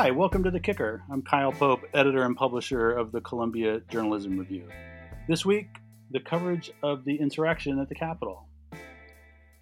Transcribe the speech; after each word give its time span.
Hi, 0.00 0.12
welcome 0.12 0.44
to 0.44 0.52
The 0.52 0.60
Kicker. 0.60 1.02
I'm 1.10 1.22
Kyle 1.22 1.50
Pope, 1.50 1.80
editor 1.92 2.22
and 2.22 2.36
publisher 2.36 2.92
of 2.92 3.10
the 3.10 3.20
Columbia 3.20 3.80
Journalism 3.90 4.38
Review. 4.38 4.68
This 5.26 5.44
week, 5.44 5.66
the 6.12 6.20
coverage 6.20 6.70
of 6.84 7.04
the 7.04 7.16
insurrection 7.16 7.80
at 7.80 7.88
the 7.88 7.96
Capitol. 7.96 8.46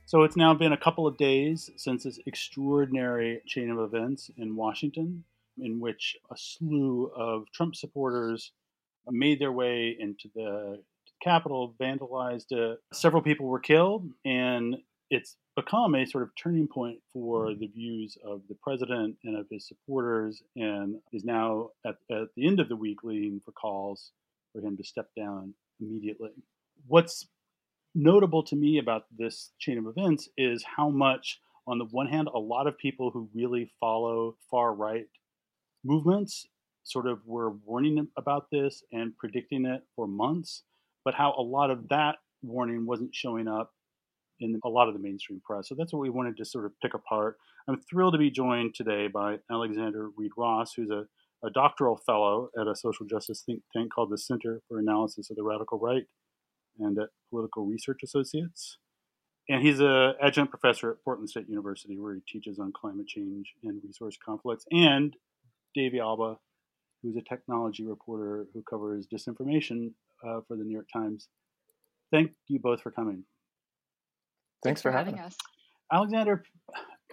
So 0.05 0.25
it's 0.25 0.37
now 0.37 0.53
been 0.53 0.75
a 0.75 0.77
couple 0.77 1.07
of 1.07 1.17
days 1.17 1.71
since 1.79 2.05
this 2.05 2.21
extraordinary 2.27 3.41
chain 3.47 3.71
of 3.71 3.79
events 3.79 4.31
in 4.37 4.57
Washington, 4.57 5.25
in 5.57 5.81
which 5.81 6.19
a 6.31 6.37
slew 6.37 7.11
of 7.17 7.51
Trump 7.55 7.75
supporters 7.75 8.53
made 9.09 9.41
their 9.41 9.53
way 9.53 9.97
into 9.99 10.29
the 10.35 10.83
Capitol, 11.23 11.75
vandalized 11.81 12.53
it. 12.53 12.79
Several 12.93 13.23
people 13.23 13.47
were 13.47 13.59
killed, 13.59 14.11
and 14.27 14.77
it's 15.09 15.39
become 15.57 15.95
a 15.95 16.07
sort 16.07 16.23
of 16.23 16.31
turning 16.37 16.69
point 16.69 16.99
for 17.13 17.47
mm-hmm. 17.47 17.61
the 17.61 17.67
views 17.67 18.17
of 18.25 18.43
the 18.49 18.55
president 18.63 19.17
and 19.25 19.37
of 19.37 19.47
his 19.51 19.67
supporters, 19.67 20.43
and 20.55 20.97
is 21.13 21.25
now 21.25 21.71
at, 21.85 21.97
at 22.11 22.29
the 22.37 22.47
end 22.47 22.61
of 22.61 22.69
the 22.69 22.77
week 22.77 23.03
leading 23.03 23.41
for 23.45 23.53
calls 23.53 24.13
for 24.53 24.61
him 24.61 24.77
to 24.77 24.85
step 24.85 25.09
down 25.17 25.55
immediately. 25.81 26.31
What's 26.87 27.27
notable 27.95 28.43
to 28.45 28.57
me 28.57 28.79
about 28.79 29.05
this 29.17 29.51
chain 29.59 29.79
of 29.79 29.87
events 29.87 30.29
is 30.37 30.63
how 30.63 30.91
much, 30.91 31.41
on 31.67 31.79
the 31.79 31.87
one 31.87 32.07
hand, 32.07 32.29
a 32.33 32.39
lot 32.39 32.67
of 32.67 32.79
people 32.79 33.11
who 33.11 33.31
really 33.35 33.73
follow 33.81 34.37
far 34.51 34.75
right 34.75 35.07
movements 35.83 36.47
sort 36.85 37.07
of 37.07 37.21
were 37.27 37.51
warning 37.65 38.07
about 38.17 38.47
this 38.53 38.85
and 38.93 39.17
predicting 39.17 39.65
it 39.65 39.83
for 39.97 40.07
months, 40.07 40.63
but 41.05 41.15
how 41.15 41.35
a 41.37 41.43
lot 41.43 41.71
of 41.71 41.89
that 41.89 42.17
warning 42.43 42.87
wasn't 42.87 43.15
showing 43.15 43.49
up 43.49 43.73
in 44.41 44.61
a 44.65 44.69
lot 44.69 44.89
of 44.89 44.95
the 44.95 45.01
mainstream 45.01 45.41
press. 45.45 45.69
So 45.69 45.75
that's 45.77 45.93
what 45.93 46.03
we 46.03 46.11
wanted 46.11 46.37
to 46.37 46.45
sort 46.45 46.67
of 46.67 46.73
pick 46.83 46.95
apart. 46.95 47.37
I'm 47.69 47.81
thrilled 47.81 48.15
to 48.15 48.19
be 48.19 48.31
joined 48.31 48.75
today 48.75 49.09
by 49.09 49.37
Alexander 49.51 50.11
Reid 50.17 50.33
Ross, 50.37 50.75
who's 50.75 50.91
a, 50.91 51.05
a 51.45 51.51
doctoral 51.51 51.97
fellow 51.97 52.51
at 52.61 52.67
a 52.67 52.77
social 52.77 53.07
justice 53.07 53.43
think 53.45 53.63
tank 53.75 53.93
called 53.93 54.11
the 54.11 54.19
Center 54.19 54.61
for 54.69 54.79
Analysis 54.79 55.31
of 55.31 55.37
the 55.37 55.43
Radical 55.43 55.79
Right 55.79 56.05
and 56.79 56.99
at 56.99 57.09
Political 57.31 57.67
Research 57.67 58.01
Associates. 58.05 58.79
And 59.49 59.65
he's 59.65 59.81
an 59.81 60.15
adjunct 60.21 60.51
professor 60.51 60.91
at 60.91 61.05
Portland 61.05 61.31
State 61.31 61.49
University, 61.49 61.99
where 61.99 62.15
he 62.15 62.21
teaches 62.27 62.59
on 62.59 62.73
climate 62.73 63.07
change 63.07 63.55
and 63.63 63.81
resource 63.85 64.17
conflicts. 64.25 64.65
And 64.73 65.15
Davey 65.75 66.01
Alba, 66.01 66.39
who's 67.03 67.17
a 67.17 67.23
technology 67.23 67.85
reporter 67.85 68.47
who 68.53 68.63
covers 68.69 69.07
disinformation 69.07 69.93
uh, 70.27 70.41
for 70.49 70.57
the 70.57 70.65
New 70.65 70.73
York 70.73 70.89
Times. 70.93 71.29
Thank 72.11 72.33
you 72.49 72.59
both 72.59 72.81
for 72.81 72.91
coming. 72.91 73.25
Thanks, 74.63 74.83
for, 74.83 74.91
having 74.91 75.19
us. 75.19 75.37
Alexander, 75.93 76.43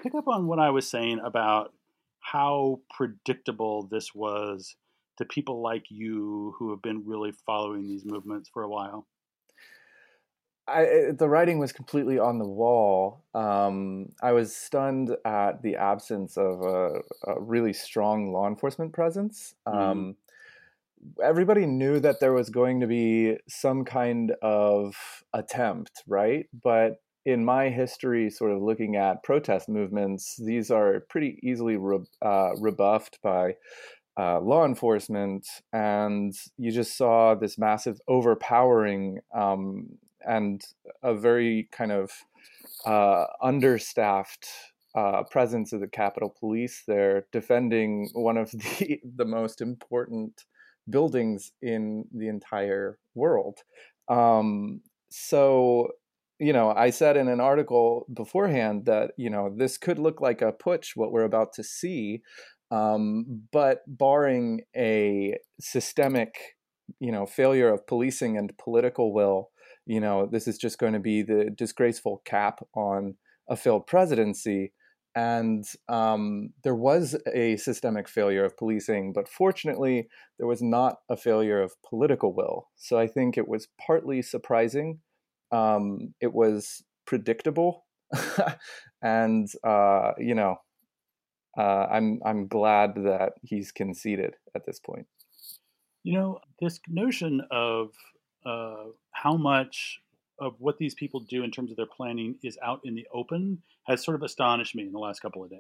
pick 0.02 0.16
up 0.16 0.28
on 0.28 0.48
what 0.48 0.60
I 0.60 0.70
was 0.70 0.90
saying 0.90 1.20
about 1.24 1.74
how 2.20 2.80
predictable 2.90 3.88
this 3.92 4.16
was 4.16 4.76
to 5.18 5.26
people 5.26 5.62
like 5.62 5.86
you 5.90 6.56
who 6.58 6.72
have 6.72 6.82
been 6.82 7.04
really 7.06 7.32
following 7.46 7.88
these 7.88 8.06
movements 8.06 8.50
for 8.52 8.64
a 8.64 8.70
while. 8.70 9.08
I, 10.66 11.12
the 11.12 11.28
writing 11.28 11.60
was 11.60 11.74
completely 11.74 12.18
on 12.18 12.40
the 12.40 12.48
wall. 12.48 13.26
Um, 13.36 14.14
I 14.22 14.32
was 14.32 14.56
stunned 14.56 15.16
at 15.26 15.62
the 15.62 15.76
absence 15.76 16.38
of 16.38 16.62
a, 16.62 17.02
a 17.28 17.42
really 17.42 17.74
strong 17.74 18.32
law 18.32 18.48
enforcement 18.48 18.94
presence. 18.94 19.56
Mm-hmm. 19.68 19.78
Um, 19.78 20.16
everybody 21.22 21.66
knew 21.66 22.00
that 22.00 22.22
there 22.22 22.32
was 22.32 22.50
going 22.50 22.80
to 22.80 22.88
be 22.88 23.38
some 23.48 23.84
kind 23.84 24.32
of 24.42 24.96
attempt, 25.34 26.04
right? 26.08 26.46
But 26.54 27.02
in 27.26 27.46
my 27.46 27.70
history, 27.70 28.30
sort 28.30 28.52
of 28.52 28.62
looking 28.62 28.96
at 28.96 29.24
protest 29.24 29.70
movements, 29.70 30.36
these 30.38 30.70
are 30.72 31.02
pretty 31.10 31.40
easily 31.42 31.78
re- 31.78 32.06
uh, 32.22 32.52
rebuffed 32.60 33.20
by 33.22 33.56
uh, 34.18 34.40
law 34.40 34.66
enforcement, 34.66 35.48
and 35.72 36.34
you 36.58 36.72
just 36.72 36.98
saw 36.98 37.34
this 37.34 37.58
massive 37.58 38.00
overpowering 38.08 39.20
um, 39.34 39.88
and 40.26 40.64
a 41.02 41.16
very 41.16 41.68
kind 41.72 41.92
of 41.92 42.12
uh, 42.86 43.26
understaffed 43.42 44.48
uh, 44.96 45.24
presence 45.24 45.74
of 45.74 45.80
the 45.80 45.88
Capitol 45.88 46.36
Police 46.40 46.84
there, 46.88 47.26
defending 47.32 48.10
one 48.14 48.38
of 48.38 48.52
the 48.52 49.00
the 49.16 49.26
most 49.26 49.62
important 49.62 50.46
buildings 50.90 51.52
in 51.62 52.06
the 52.14 52.28
entire 52.28 53.00
world. 53.16 53.60
Um, 54.10 54.82
so 55.10 55.90
you 56.44 56.52
know, 56.52 56.72
I 56.72 56.90
said 56.90 57.16
in 57.16 57.30
an 57.30 57.40
article 57.40 58.06
beforehand 58.14 58.86
that 58.86 59.12
you 59.18 59.30
know 59.30 59.54
this 59.56 59.78
could 59.78 59.98
look 59.98 60.20
like 60.20 60.42
a 60.42 60.52
putsch, 60.52 60.90
what 60.96 61.12
we're 61.14 61.24
about 61.24 61.54
to 61.54 61.64
see, 61.64 62.22
um, 62.70 63.44
but 63.54 63.80
barring 63.88 64.62
a 64.76 65.38
systemic, 65.62 66.36
you 67.00 67.14
know, 67.14 67.26
failure 67.26 67.70
of 67.70 67.88
policing 67.88 68.38
and 68.38 68.58
political 68.58 69.14
will, 69.14 69.52
you 69.86 70.02
know, 70.02 70.28
this 70.30 70.46
is 70.46 70.58
just 70.58 70.80
going 70.80 70.92
to 70.94 71.00
be 71.00 71.22
the 71.22 71.50
disgraceful 71.56 72.22
cap 72.26 72.60
on 72.76 73.16
a 73.50 73.56
failed 73.56 73.88
presidency. 73.88 74.74
And 75.16 75.64
um, 75.88 76.50
there 76.64 76.76
was 76.76 77.16
a 77.34 77.56
systemic 77.58 78.10
failure 78.10 78.44
of 78.44 78.58
policing, 78.58 79.14
but 79.14 79.30
fortunately, 79.30 80.08
there 80.40 80.48
was 80.48 80.62
not 80.62 80.96
a 81.08 81.16
failure 81.16 81.62
of 81.62 81.76
political 81.88 82.34
will. 82.34 82.70
So 82.76 82.98
I 82.98 83.08
think 83.08 83.38
it 83.38 83.48
was 83.48 83.68
partly 83.80 84.24
surprising 84.24 85.00
um, 85.54 86.14
it 86.20 86.34
was 86.34 86.84
predictable, 87.06 87.86
and 89.02 89.48
uh, 89.64 90.12
you 90.18 90.36
know, 90.36 90.58
uh, 91.58 91.86
I'm 91.92 92.20
I'm 92.26 92.48
glad 92.48 92.96
that 92.96 93.34
he's 93.42 93.72
conceded 93.72 94.36
at 94.56 94.66
this 94.66 94.80
point. 94.80 95.08
You 96.04 96.20
know, 96.20 96.40
this 96.60 96.80
notion 96.90 97.42
of 97.52 97.92
uh, 98.46 98.86
how 99.12 99.38
much 99.38 100.00
of 100.40 100.56
what 100.60 100.78
these 100.78 100.96
people 100.96 101.20
do 101.20 101.44
in 101.44 101.52
terms 101.52 101.72
of 101.72 101.78
their 101.78 101.86
planning 101.86 102.36
is 102.44 102.58
out 102.64 102.82
in 102.84 102.96
the 102.96 103.08
open 103.14 103.62
has 103.84 104.04
sort 104.04 104.16
of 104.16 104.24
astonished 104.24 104.76
me 104.76 104.84
in 104.84 104.92
the 104.92 105.00
last 105.00 105.22
couple 105.22 105.44
of 105.44 105.50
days. 105.50 105.60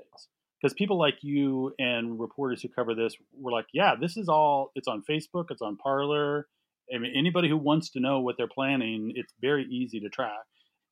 Because 0.61 0.73
people 0.73 0.97
like 0.97 1.15
you 1.21 1.73
and 1.77 2.19
reporters 2.19 2.61
who 2.61 2.69
cover 2.69 2.95
this 2.95 3.15
were 3.37 3.51
like, 3.51 3.67
yeah, 3.73 3.95
this 3.99 4.15
is 4.17 4.29
all, 4.29 4.71
it's 4.75 4.87
on 4.87 5.03
Facebook, 5.09 5.45
it's 5.49 5.61
on 5.61 5.75
Parler, 5.75 6.47
I 6.93 6.97
mean, 6.97 7.13
anybody 7.15 7.49
who 7.49 7.57
wants 7.57 7.89
to 7.91 7.99
know 7.99 8.19
what 8.19 8.35
they're 8.37 8.47
planning, 8.47 9.13
it's 9.15 9.33
very 9.41 9.65
easy 9.65 9.99
to 10.01 10.09
track. 10.09 10.31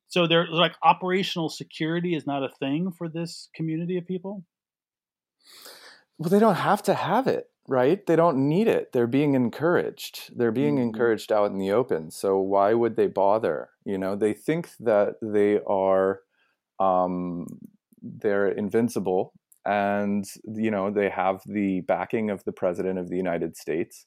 So 0.08 0.26
they're 0.26 0.46
like 0.46 0.74
operational 0.82 1.48
security 1.48 2.14
is 2.14 2.26
not 2.26 2.44
a 2.44 2.48
thing 2.60 2.92
for 2.96 3.08
this 3.08 3.48
community 3.54 3.96
of 3.96 4.06
people. 4.06 4.44
Well, 6.18 6.28
they 6.28 6.38
don't 6.38 6.56
have 6.56 6.82
to 6.84 6.94
have 6.94 7.26
it, 7.26 7.46
right? 7.66 8.04
They 8.06 8.16
don't 8.16 8.48
need 8.48 8.68
it. 8.68 8.92
They're 8.92 9.06
being 9.06 9.34
encouraged. 9.34 10.36
They're 10.36 10.52
being 10.52 10.74
mm-hmm. 10.74 10.84
encouraged 10.84 11.32
out 11.32 11.50
in 11.50 11.58
the 11.58 11.72
open. 11.72 12.10
So 12.10 12.38
why 12.38 12.74
would 12.74 12.96
they 12.96 13.06
bother? 13.06 13.70
You 13.84 13.98
know, 13.98 14.14
they 14.14 14.34
think 14.34 14.70
that 14.80 15.14
they 15.22 15.60
are 15.66 16.20
um, 16.78 17.46
they're 18.02 18.48
invincible 18.48 19.32
and 19.64 20.24
you 20.44 20.70
know 20.70 20.90
they 20.90 21.08
have 21.08 21.40
the 21.46 21.80
backing 21.82 22.30
of 22.30 22.42
the 22.44 22.52
president 22.52 22.98
of 22.98 23.08
the 23.08 23.16
United 23.16 23.56
States 23.56 24.06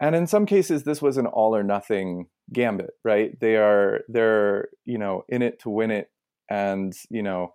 and 0.00 0.14
in 0.14 0.26
some 0.26 0.46
cases 0.46 0.84
this 0.84 1.00
was 1.02 1.16
an 1.16 1.26
all 1.26 1.54
or 1.54 1.62
nothing 1.62 2.26
gambit 2.52 2.90
right? 3.04 3.38
They 3.40 3.56
are 3.56 4.02
they're 4.08 4.68
you 4.84 4.98
know 4.98 5.24
in 5.28 5.42
it 5.42 5.60
to 5.60 5.70
win 5.70 5.90
it. 5.90 6.10
And 6.48 6.92
you 7.10 7.22
know 7.22 7.54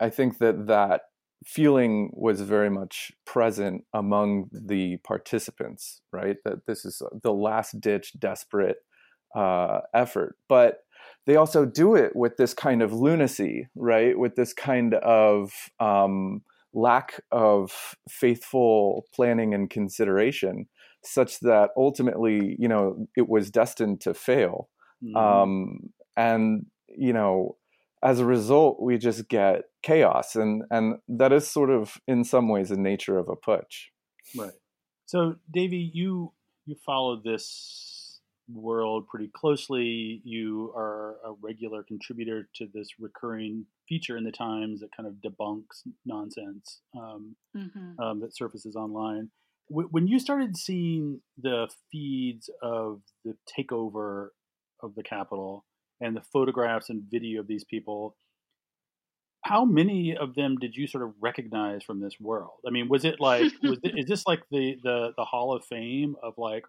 i 0.00 0.10
think 0.10 0.38
that 0.38 0.66
that 0.66 1.02
feeling 1.44 2.10
was 2.12 2.40
very 2.40 2.70
much 2.70 3.12
present 3.24 3.84
among 3.94 4.48
the 4.52 4.96
participants 4.98 6.00
right? 6.12 6.36
That 6.44 6.66
this 6.66 6.84
is 6.84 7.02
the 7.22 7.32
last 7.32 7.80
ditch 7.80 8.12
desperate 8.18 8.78
uh, 9.34 9.80
effort. 9.94 10.36
But 10.48 10.78
they 11.26 11.36
also 11.36 11.64
do 11.64 11.94
it 11.94 12.16
with 12.16 12.36
this 12.36 12.54
kind 12.54 12.82
of 12.82 12.92
lunacy 12.92 13.68
right? 13.76 14.18
With 14.18 14.34
this 14.34 14.52
kind 14.52 14.94
of 14.94 15.52
um, 15.78 16.42
lack 16.72 17.20
of 17.30 17.94
faithful 18.08 19.06
planning 19.14 19.54
and 19.54 19.70
consideration 19.70 20.66
such 21.06 21.40
that 21.40 21.70
ultimately, 21.76 22.56
you 22.58 22.68
know, 22.68 23.06
it 23.16 23.28
was 23.28 23.50
destined 23.50 24.00
to 24.02 24.14
fail. 24.14 24.68
Mm-hmm. 25.02 25.16
Um, 25.16 25.78
and 26.16 26.66
you 26.88 27.12
know, 27.12 27.56
as 28.02 28.20
a 28.20 28.24
result, 28.24 28.80
we 28.80 28.98
just 28.98 29.28
get 29.28 29.62
chaos, 29.82 30.36
and 30.36 30.62
and 30.70 30.96
that 31.08 31.32
is 31.32 31.48
sort 31.48 31.70
of 31.70 31.98
in 32.06 32.24
some 32.24 32.48
ways 32.48 32.68
the 32.68 32.76
nature 32.76 33.18
of 33.18 33.28
a 33.28 33.36
putsch. 33.36 33.86
Right. 34.36 34.52
So, 35.06 35.36
Davey, 35.52 35.90
you 35.92 36.32
you 36.66 36.76
follow 36.84 37.20
this 37.22 38.20
world 38.48 39.08
pretty 39.08 39.30
closely. 39.34 40.20
You 40.24 40.72
are 40.76 41.16
a 41.24 41.32
regular 41.42 41.82
contributor 41.82 42.48
to 42.56 42.66
this 42.72 42.88
recurring 42.98 43.66
feature 43.88 44.16
in 44.16 44.24
the 44.24 44.32
Times 44.32 44.80
that 44.80 44.90
kind 44.96 45.08
of 45.08 45.14
debunks 45.14 45.82
nonsense 46.04 46.80
um, 46.96 47.36
mm-hmm. 47.56 48.00
um, 48.00 48.20
that 48.20 48.36
surfaces 48.36 48.76
online 48.76 49.30
when 49.68 50.06
you 50.06 50.18
started 50.18 50.56
seeing 50.56 51.20
the 51.40 51.68
feeds 51.90 52.48
of 52.62 53.00
the 53.24 53.34
takeover 53.58 54.28
of 54.82 54.94
the 54.94 55.02
Capitol 55.02 55.64
and 56.00 56.16
the 56.16 56.22
photographs 56.32 56.90
and 56.90 57.02
video 57.10 57.40
of 57.40 57.48
these 57.48 57.64
people, 57.64 58.16
how 59.44 59.64
many 59.64 60.16
of 60.16 60.34
them 60.34 60.56
did 60.56 60.76
you 60.76 60.86
sort 60.86 61.04
of 61.04 61.14
recognize 61.20 61.82
from 61.82 62.00
this 62.00 62.14
world? 62.20 62.58
I 62.66 62.70
mean, 62.70 62.88
was 62.88 63.04
it 63.04 63.20
like 63.20 63.52
was 63.62 63.78
is 63.84 64.06
this 64.06 64.26
like 64.26 64.42
the 64.50 64.76
the 64.82 65.12
the 65.16 65.24
Hall 65.24 65.54
of 65.54 65.64
Fame 65.64 66.16
of 66.22 66.34
like 66.36 66.64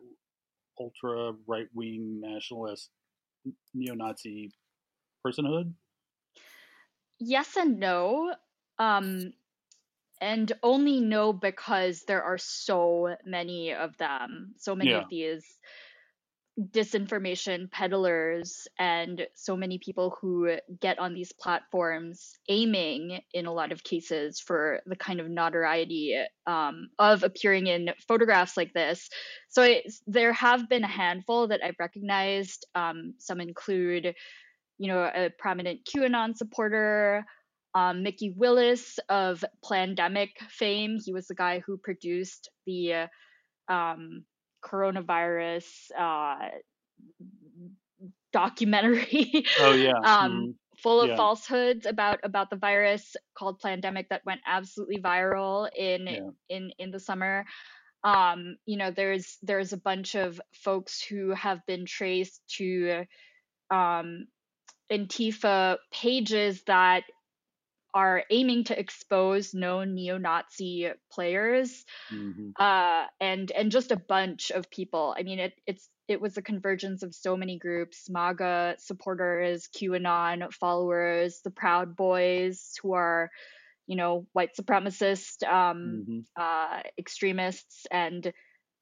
ultra 0.79 1.33
right 1.47 1.67
wing 1.73 2.21
nationalist 2.21 2.89
neo 3.73 3.95
Nazi 3.95 4.51
personhood? 5.25 5.73
Yes 7.19 7.55
and 7.57 7.79
no. 7.79 8.33
Um, 8.79 9.33
and 10.21 10.51
only 10.63 10.99
know 10.99 11.33
because 11.33 12.03
there 12.07 12.23
are 12.23 12.37
so 12.37 13.15
many 13.25 13.73
of 13.73 13.97
them, 13.97 14.53
so 14.57 14.75
many 14.75 14.91
Yeah. 14.91 15.01
of 15.01 15.09
these 15.09 15.45
disinformation 16.59 17.69
peddlers 17.69 18.67
and 18.79 19.27
so 19.35 19.55
many 19.55 19.77
people 19.77 20.17
who 20.19 20.57
get 20.81 20.97
on 20.97 21.13
these 21.13 21.31
platforms 21.31 22.33
aiming 22.49 23.21
in 23.31 23.45
a 23.45 23.53
lot 23.53 23.71
of 23.71 23.83
cases 23.83 24.39
for 24.39 24.81
the 24.87 24.95
kind 24.95 25.19
of 25.19 25.29
notoriety 25.29 26.19
um, 26.47 26.89
of 26.97 27.21
appearing 27.21 27.67
in 27.67 27.89
photographs 28.07 28.57
like 28.57 28.73
this 28.73 29.07
so 29.49 29.61
I, 29.61 29.83
there 30.07 30.33
have 30.33 30.67
been 30.67 30.83
a 30.83 30.87
handful 30.87 31.47
that 31.49 31.61
i've 31.63 31.75
recognized 31.79 32.65
um, 32.73 33.13
some 33.19 33.39
include 33.39 34.15
you 34.79 34.87
know 34.87 35.03
a 35.03 35.29
prominent 35.37 35.81
qanon 35.85 36.35
supporter 36.35 37.23
um, 37.75 38.03
Mikki 38.03 38.31
Willis 38.31 38.99
of 39.09 39.43
plandemic 39.63 40.31
fame 40.49 40.97
he 41.03 41.13
was 41.13 41.27
the 41.27 41.35
guy 41.35 41.59
who 41.59 41.77
produced 41.77 42.49
the 42.65 42.93
uh, 42.93 43.07
um, 43.73 44.25
coronavirus 44.63 45.67
uh, 45.97 46.49
documentary 48.33 49.45
Oh 49.57 49.73
yeah. 49.73 49.93
um, 50.03 50.49
Mhm. 50.49 50.55
full 50.77 51.01
of 51.01 51.09
Yeah. 51.09 51.17
falsehoods 51.17 51.85
about 51.85 52.19
about 52.23 52.49
the 52.49 52.55
virus 52.55 53.15
called 53.37 53.59
Plandemic 53.61 54.09
that 54.09 54.25
went 54.25 54.41
absolutely 54.45 54.99
viral 55.01 55.69
in 55.75 56.07
Yeah. 56.07 56.29
in 56.49 56.71
in 56.77 56.91
the 56.91 56.99
summer. 56.99 57.45
Um, 58.03 58.57
you 58.65 58.77
know, 58.77 58.91
there's 58.91 59.37
there's 59.41 59.73
a 59.73 59.77
bunch 59.77 60.15
of 60.15 60.39
folks 60.53 61.01
who 61.01 61.31
have 61.31 61.65
been 61.65 61.85
traced 61.85 62.41
to 62.57 63.05
um, 63.71 64.27
Antifa 64.91 65.77
pages 65.91 66.63
that 66.65 67.03
are 67.93 68.23
aiming 68.29 68.65
to 68.65 68.79
expose 68.79 69.53
known 69.53 69.95
neo-Nazi 69.95 70.91
players 71.11 71.85
Mhm. 72.09 72.55
uh, 72.59 73.05
and 73.19 73.51
and 73.51 73.71
just 73.71 73.91
a 73.91 73.95
bunch 73.97 74.51
of 74.51 74.69
people. 74.69 75.15
I 75.17 75.23
mean, 75.23 75.39
it 75.39 75.53
it's 75.67 75.89
it 76.07 76.21
was 76.21 76.37
a 76.37 76.41
convergence 76.41 77.03
of 77.03 77.13
so 77.13 77.37
many 77.37 77.59
groups: 77.59 78.09
MAGA 78.09 78.75
supporters, 78.79 79.67
QAnon 79.67 80.51
followers, 80.53 81.41
the 81.43 81.51
Proud 81.51 81.95
Boys, 81.95 82.73
who 82.81 82.93
are, 82.93 83.29
you 83.87 83.95
know, 83.95 84.27
white 84.33 84.55
supremacist 84.55 85.47
um, 85.47 86.07
Mhm. 86.07 86.25
uh, 86.39 86.81
extremists, 86.97 87.85
and 87.91 88.33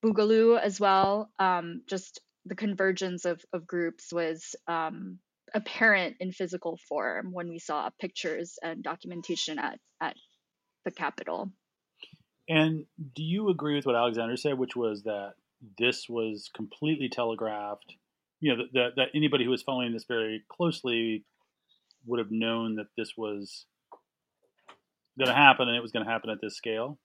Boogaloo 0.04 0.60
as 0.60 0.80
well. 0.80 1.32
Um, 1.40 1.84
just 1.88 2.22
the 2.46 2.56
convergence 2.56 3.26
of 3.26 3.44
of 3.54 3.68
groups 3.68 4.14
was 4.14 4.56
um, 4.68 5.20
apparent 5.56 6.18
in 6.20 6.32
physical 6.32 6.78
form 6.88 7.32
when 7.32 7.50
we 7.50 7.58
saw 7.58 7.90
pictures 8.00 8.60
and 8.62 8.84
documentation 8.84 9.58
at 9.58 9.80
at 10.02 10.16
the 10.84 10.92
Capitol. 10.92 11.52
And 12.48 12.86
do 13.16 13.24
you 13.24 13.50
agree 13.50 13.76
with 13.76 13.88
what 13.88 13.96
Alexander 13.96 14.38
said, 14.38 14.60
which 14.60 14.76
was 14.76 15.04
that 15.04 15.34
this 15.80 16.08
was 16.08 16.52
completely 16.56 17.10
telegraphed? 17.10 17.96
You 18.40 18.56
know, 18.56 18.64
that, 18.74 18.90
that, 18.98 19.08
anybody 19.16 19.46
who 19.46 19.50
was 19.50 19.64
following 19.64 19.94
this 19.94 20.06
very 20.08 20.44
closely 20.48 21.26
would 22.06 22.20
have 22.20 22.30
known 22.30 22.76
that 22.76 22.88
this 22.96 23.14
was 23.18 23.66
going 25.18 25.30
to 25.30 25.34
happen 25.34 25.68
and 25.68 25.76
it 25.76 25.82
was 25.82 25.92
going 25.92 26.06
to 26.06 26.12
happen 26.12 26.30
at 26.30 26.40
this 26.42 26.56
scale. 26.56 27.00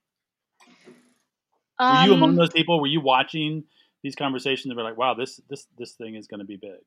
Were 1.79 2.05
you 2.05 2.13
among 2.13 2.31
Um, 2.31 2.37
those 2.37 2.51
people? 2.51 2.79
Were 2.81 2.87
you 2.87 3.01
watching 3.01 3.65
these 4.03 4.15
conversations 4.15 4.67
and 4.67 4.77
were 4.77 4.83
like, 4.83 4.99
"Wow, 4.99 5.15
this 5.15 5.41
this 5.49 5.67
this 5.79 5.95
thing 5.95 6.17
is 6.17 6.27
going 6.27 6.41
to 6.41 6.47
be 6.47 6.57
big"? 6.57 6.81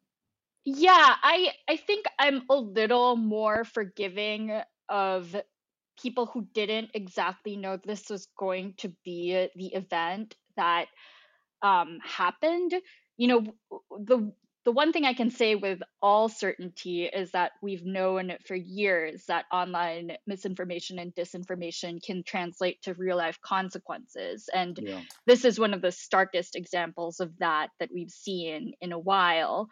Yeah, 0.65 1.15
I 1.21 1.53
I 1.67 1.77
think 1.77 2.05
I'm 2.19 2.43
a 2.49 2.55
little 2.55 3.15
more 3.17 3.65
forgiving 3.65 4.61
of 4.87 5.35
people 6.01 6.25
who 6.25 6.45
didn't 6.53 6.91
exactly 6.93 7.57
know 7.57 7.77
this 7.77 8.09
was 8.09 8.27
going 8.37 8.75
to 8.77 8.89
be 9.03 9.49
the 9.55 9.73
event 9.73 10.35
that 10.57 10.87
um, 11.61 11.99
happened. 12.03 12.73
You 13.17 13.27
know, 13.29 13.41
the 13.91 14.33
the 14.65 14.71
one 14.73 14.93
thing 14.93 15.05
I 15.05 15.13
can 15.13 15.31
say 15.31 15.55
with 15.55 15.81
all 16.01 16.29
certainty 16.29 17.05
is 17.05 17.31
that 17.31 17.53
we've 17.61 17.85
known 17.85 18.37
for 18.45 18.55
years 18.55 19.25
that 19.27 19.45
online 19.51 20.17
misinformation 20.27 20.99
and 20.99 21.15
disinformation 21.15 22.03
can 22.03 22.23
translate 22.23 22.81
to 22.83 22.93
real 22.95 23.17
life 23.17 23.41
consequences, 23.41 24.49
and 24.53 24.79
Yeah. 24.79 25.03
this 25.27 25.45
is 25.45 25.59
one 25.59 25.73
of 25.73 25.81
the 25.81 25.91
starkest 25.91 26.55
examples 26.55 27.19
of 27.19 27.37
that 27.39 27.69
that 27.79 27.91
we've 27.93 28.11
seen 28.11 28.73
in 28.81 28.91
a 28.91 28.99
while 28.99 29.69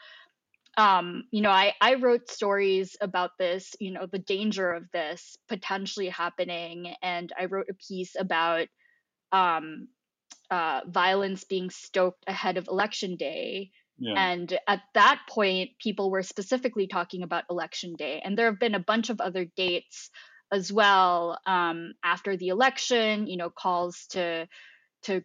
um 0.78 1.24
you 1.32 1.42
know 1.42 1.50
i 1.50 1.74
i 1.82 1.96
wrote 1.96 2.30
stories 2.30 2.96
about 3.02 3.32
this 3.38 3.76
you 3.80 3.92
know 3.92 4.06
the 4.12 4.20
danger 4.20 4.72
of 4.72 4.84
this 4.92 5.38
potentially 5.50 6.10
happening 6.10 6.94
and 7.02 7.32
i 7.38 7.46
wrote 7.46 7.68
a 7.70 7.74
piece 7.74 8.16
about 8.18 8.68
um 9.32 9.88
uh 10.50 10.82
violence 10.88 11.44
being 11.44 11.70
stoked 11.70 12.24
ahead 12.28 12.58
of 12.58 12.68
election 12.68 13.16
day 13.18 13.72
Yeah. 13.98 14.16
and 14.16 14.58
at 14.68 14.82
that 14.94 15.22
point 15.30 15.72
people 15.80 16.10
were 16.12 16.24
specifically 16.24 16.88
talking 16.88 17.24
about 17.24 17.46
election 17.50 17.96
day 17.96 18.22
and 18.24 18.38
there 18.38 18.48
have 18.48 18.60
been 18.60 18.76
a 18.76 18.80
bunch 18.80 19.10
of 19.10 19.22
other 19.22 19.46
dates 19.58 20.10
as 20.52 20.72
well 20.72 21.38
um 21.48 21.94
after 22.04 22.38
the 22.38 22.50
election 22.50 23.28
you 23.28 23.38
know 23.38 23.50
calls 23.50 24.06
to 24.10 24.48
to 25.04 25.24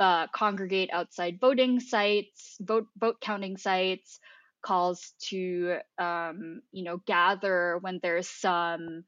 uh, 0.00 0.26
congregate 0.28 0.90
outside 0.92 1.38
voting 1.40 1.80
sites, 1.80 2.56
vote 2.60 2.86
vote 2.96 3.20
counting 3.20 3.56
sites, 3.56 4.18
calls 4.62 5.12
to 5.30 5.76
um, 5.98 6.62
you 6.72 6.84
know 6.84 6.98
gather 7.06 7.78
when 7.80 8.00
there's 8.02 8.28
some 8.28 9.04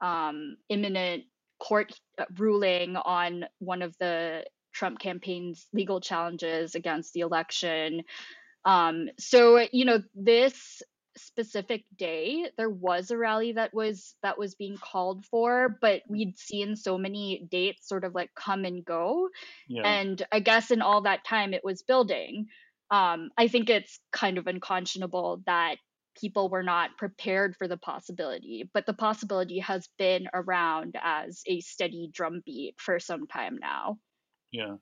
um, 0.00 0.56
imminent 0.68 1.24
court 1.58 1.92
uh, 2.18 2.24
ruling 2.36 2.96
on 2.96 3.46
one 3.58 3.82
of 3.82 3.96
the 3.98 4.44
Trump 4.72 4.98
campaign's 4.98 5.66
legal 5.72 6.00
challenges 6.00 6.74
against 6.74 7.14
the 7.14 7.20
election. 7.20 8.02
Um, 8.64 9.08
so 9.18 9.66
you 9.72 9.84
know 9.84 10.02
this 10.14 10.82
specific 11.16 11.84
day 11.96 12.50
there 12.58 12.68
was 12.70 13.10
a 13.10 13.16
rally 13.16 13.52
that 13.52 13.72
was 13.72 14.14
that 14.22 14.38
was 14.38 14.54
being 14.54 14.76
called 14.76 15.24
for 15.24 15.78
but 15.80 16.02
we'd 16.08 16.38
seen 16.38 16.76
so 16.76 16.98
many 16.98 17.46
dates 17.50 17.88
sort 17.88 18.04
of 18.04 18.14
like 18.14 18.30
come 18.34 18.64
and 18.64 18.84
go 18.84 19.28
Yeah. 19.66 19.82
and 19.86 20.26
i 20.30 20.40
guess 20.40 20.70
in 20.70 20.82
all 20.82 21.02
that 21.02 21.24
time 21.24 21.54
it 21.54 21.64
was 21.64 21.82
building 21.82 22.48
um, 22.90 23.30
i 23.36 23.48
think 23.48 23.70
it's 23.70 24.00
kind 24.12 24.38
of 24.38 24.46
unconscionable 24.46 25.42
that 25.46 25.76
people 26.20 26.48
were 26.48 26.62
not 26.62 26.96
prepared 26.96 27.54
for 27.56 27.68
the 27.68 27.76
possibility 27.76 28.68
but 28.72 28.86
the 28.86 28.94
possibility 28.94 29.58
has 29.58 29.88
been 29.98 30.26
around 30.32 30.94
as 31.02 31.42
a 31.46 31.60
steady 31.60 32.10
drumbeat 32.12 32.74
for 32.78 32.98
some 32.98 33.26
time 33.26 33.58
now 33.60 33.98
Yeah. 34.52 34.76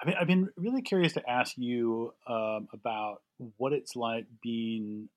I 0.00 0.06
mean, 0.06 0.16
I've 0.20 0.28
been 0.28 0.48
really 0.56 0.82
curious 0.82 1.14
to 1.14 1.28
ask 1.28 1.54
you 1.56 2.14
um, 2.28 2.68
about 2.72 3.22
what 3.56 3.72
it's 3.72 3.96
like 3.96 4.26
being 4.42 5.08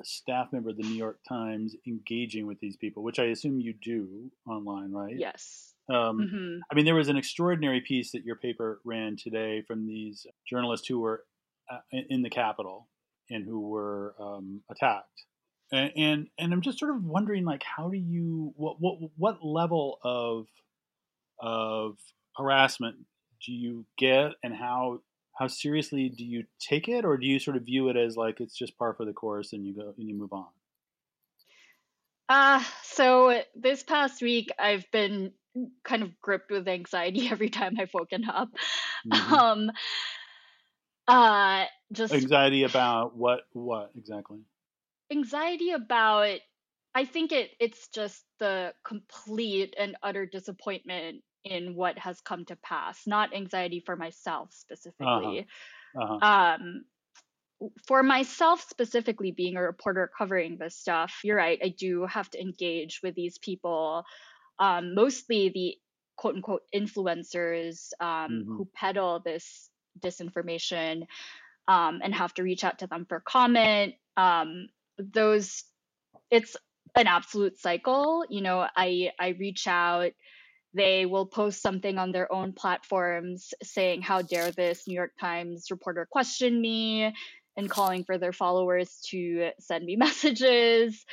a 0.00 0.04
staff 0.04 0.52
member 0.52 0.70
of 0.70 0.76
the 0.76 0.84
New 0.84 0.94
York 0.94 1.18
Times 1.28 1.74
engaging 1.86 2.46
with 2.46 2.60
these 2.60 2.76
people, 2.76 3.02
which 3.02 3.18
I 3.18 3.24
assume 3.24 3.60
you 3.60 3.72
do 3.72 4.30
online, 4.48 4.92
right? 4.92 5.14
yes 5.16 5.73
Um, 5.92 6.28
hmm 6.32 6.58
I 6.70 6.74
mean, 6.74 6.84
there 6.84 6.94
was 6.94 7.08
an 7.08 7.16
extraordinary 7.16 7.80
piece 7.80 8.12
that 8.12 8.24
your 8.24 8.36
paper 8.36 8.80
ran 8.84 9.16
today 9.16 9.62
from 9.66 9.86
these 9.86 10.26
journalists 10.48 10.86
who 10.88 11.00
were 11.00 11.24
uh, 11.70 11.80
in 11.92 12.06
in 12.10 12.22
the 12.22 12.30
Capitol 12.30 12.88
and 13.30 13.44
who 13.44 13.68
were 13.68 14.14
um, 14.20 14.62
attacked. 14.70 15.24
And, 15.72 15.92
and 15.96 16.28
and 16.38 16.52
I'm 16.52 16.62
just 16.62 16.78
sort 16.78 16.94
of 16.94 17.04
wondering, 17.04 17.44
like, 17.44 17.62
how 17.62 17.88
do 17.88 17.98
you 17.98 18.52
what 18.56 18.76
what 18.80 18.98
what 19.16 19.44
level 19.44 19.98
of 20.02 20.46
of 21.40 21.98
harassment 22.36 22.96
do 23.44 23.52
you 23.52 23.86
get, 23.98 24.32
and 24.42 24.54
how 24.54 25.00
how 25.38 25.48
seriously 25.48 26.08
do 26.08 26.24
you 26.24 26.44
take 26.60 26.88
it, 26.88 27.04
or 27.04 27.16
do 27.16 27.26
you 27.26 27.38
sort 27.38 27.56
of 27.56 27.64
view 27.64 27.88
it 27.88 27.96
as 27.96 28.16
like 28.16 28.40
it's 28.40 28.56
just 28.56 28.78
par 28.78 28.94
for 28.94 29.04
the 29.04 29.12
course 29.12 29.52
and 29.52 29.66
you 29.66 29.74
go 29.74 29.94
and 29.98 30.08
you 30.08 30.14
move 30.16 30.32
on? 30.32 30.46
uh 32.28 32.62
so 32.82 33.42
this 33.54 33.82
past 33.82 34.22
week 34.22 34.50
i've 34.58 34.90
been 34.90 35.32
kind 35.84 36.02
of 36.02 36.20
gripped 36.20 36.50
with 36.50 36.68
anxiety 36.68 37.28
every 37.30 37.50
time 37.50 37.76
i've 37.78 37.94
woken 37.94 38.24
up 38.28 38.50
Mhm. 39.04 39.44
um 39.44 39.70
uh 41.06 41.66
just 41.92 42.26
Anxiety 42.28 42.62
about 42.62 43.14
what 43.14 43.46
what 43.52 43.92
exactly? 43.94 44.46
anxiety 45.10 45.70
about 45.70 46.40
i 46.94 47.04
think 47.04 47.32
it 47.32 47.50
it's 47.60 47.88
just 47.88 48.24
the 48.38 48.74
complete 48.84 49.74
and 49.78 49.96
utter 50.02 50.26
disappointment 50.26 51.22
in 51.44 51.74
what 51.74 51.98
has 51.98 52.20
come 52.20 52.44
to 52.44 52.56
pass 52.56 53.06
not 53.06 53.34
anxiety 53.34 53.80
for 53.80 53.96
myself 53.96 54.52
specifically 54.52 55.46
Uh 55.94 56.06
huh. 56.06 56.22
um 56.22 56.84
for 57.86 58.02
myself 58.02 58.60
specifically, 58.68 59.30
being 59.30 59.56
a 59.56 59.62
reporter 59.62 60.10
covering 60.18 60.58
this 60.58 60.76
stuff, 60.76 61.20
you're 61.24 61.36
right. 61.36 61.58
I 61.62 61.68
do 61.68 62.04
have 62.06 62.28
to 62.30 62.40
engage 62.40 63.00
with 63.02 63.14
these 63.14 63.38
people, 63.38 64.04
um, 64.58 64.94
mostly 64.94 65.48
the 65.48 65.76
quote 66.16 66.36
unquote 66.36 66.62
influencers 66.74 67.90
um, 68.00 68.06
mm-hmm. 68.08 68.56
who 68.56 68.68
peddle 68.74 69.20
this 69.24 69.68
disinformation 70.00 71.06
um, 71.68 72.00
and 72.02 72.14
have 72.14 72.34
to 72.34 72.42
reach 72.42 72.64
out 72.64 72.78
to 72.80 72.86
them 72.86 73.06
for 73.08 73.20
comment. 73.20 73.94
Um, 74.16 74.68
those, 74.98 75.64
it's 76.30 76.56
an 76.94 77.06
absolute 77.06 77.58
cycle. 77.58 78.24
You 78.28 78.42
know, 78.42 78.66
I 78.76 79.10
I 79.18 79.28
reach 79.38 79.66
out. 79.66 80.12
They 80.76 81.06
will 81.06 81.26
post 81.26 81.62
something 81.62 81.98
on 81.98 82.10
their 82.10 82.32
own 82.32 82.52
platforms 82.52 83.54
saying, 83.62 84.02
"How 84.02 84.22
dare 84.22 84.50
this 84.50 84.86
New 84.86 84.94
York 84.94 85.12
Times 85.20 85.70
reporter 85.70 86.06
question 86.10 86.60
me?" 86.60 87.12
and 87.56 87.70
calling 87.70 88.02
for 88.04 88.18
their 88.18 88.32
followers 88.32 89.00
to 89.10 89.50
send 89.60 89.84
me 89.84 89.96
messages. 90.06 91.04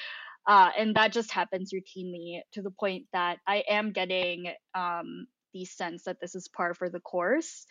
Uh, 0.48 0.70
and 0.78 0.96
that 0.96 1.14
just 1.14 1.32
happens 1.32 1.72
routinely 1.74 2.42
to 2.54 2.62
the 2.62 2.72
point 2.72 3.06
that 3.14 3.38
I 3.48 3.64
am 3.70 3.92
getting 3.92 4.52
um, 4.74 5.28
the 5.54 5.66
sense 5.66 6.04
that 6.04 6.20
this 6.20 6.36
is 6.36 6.48
par 6.48 6.74
for 6.74 6.90
the 6.90 7.00
course. 7.00 7.66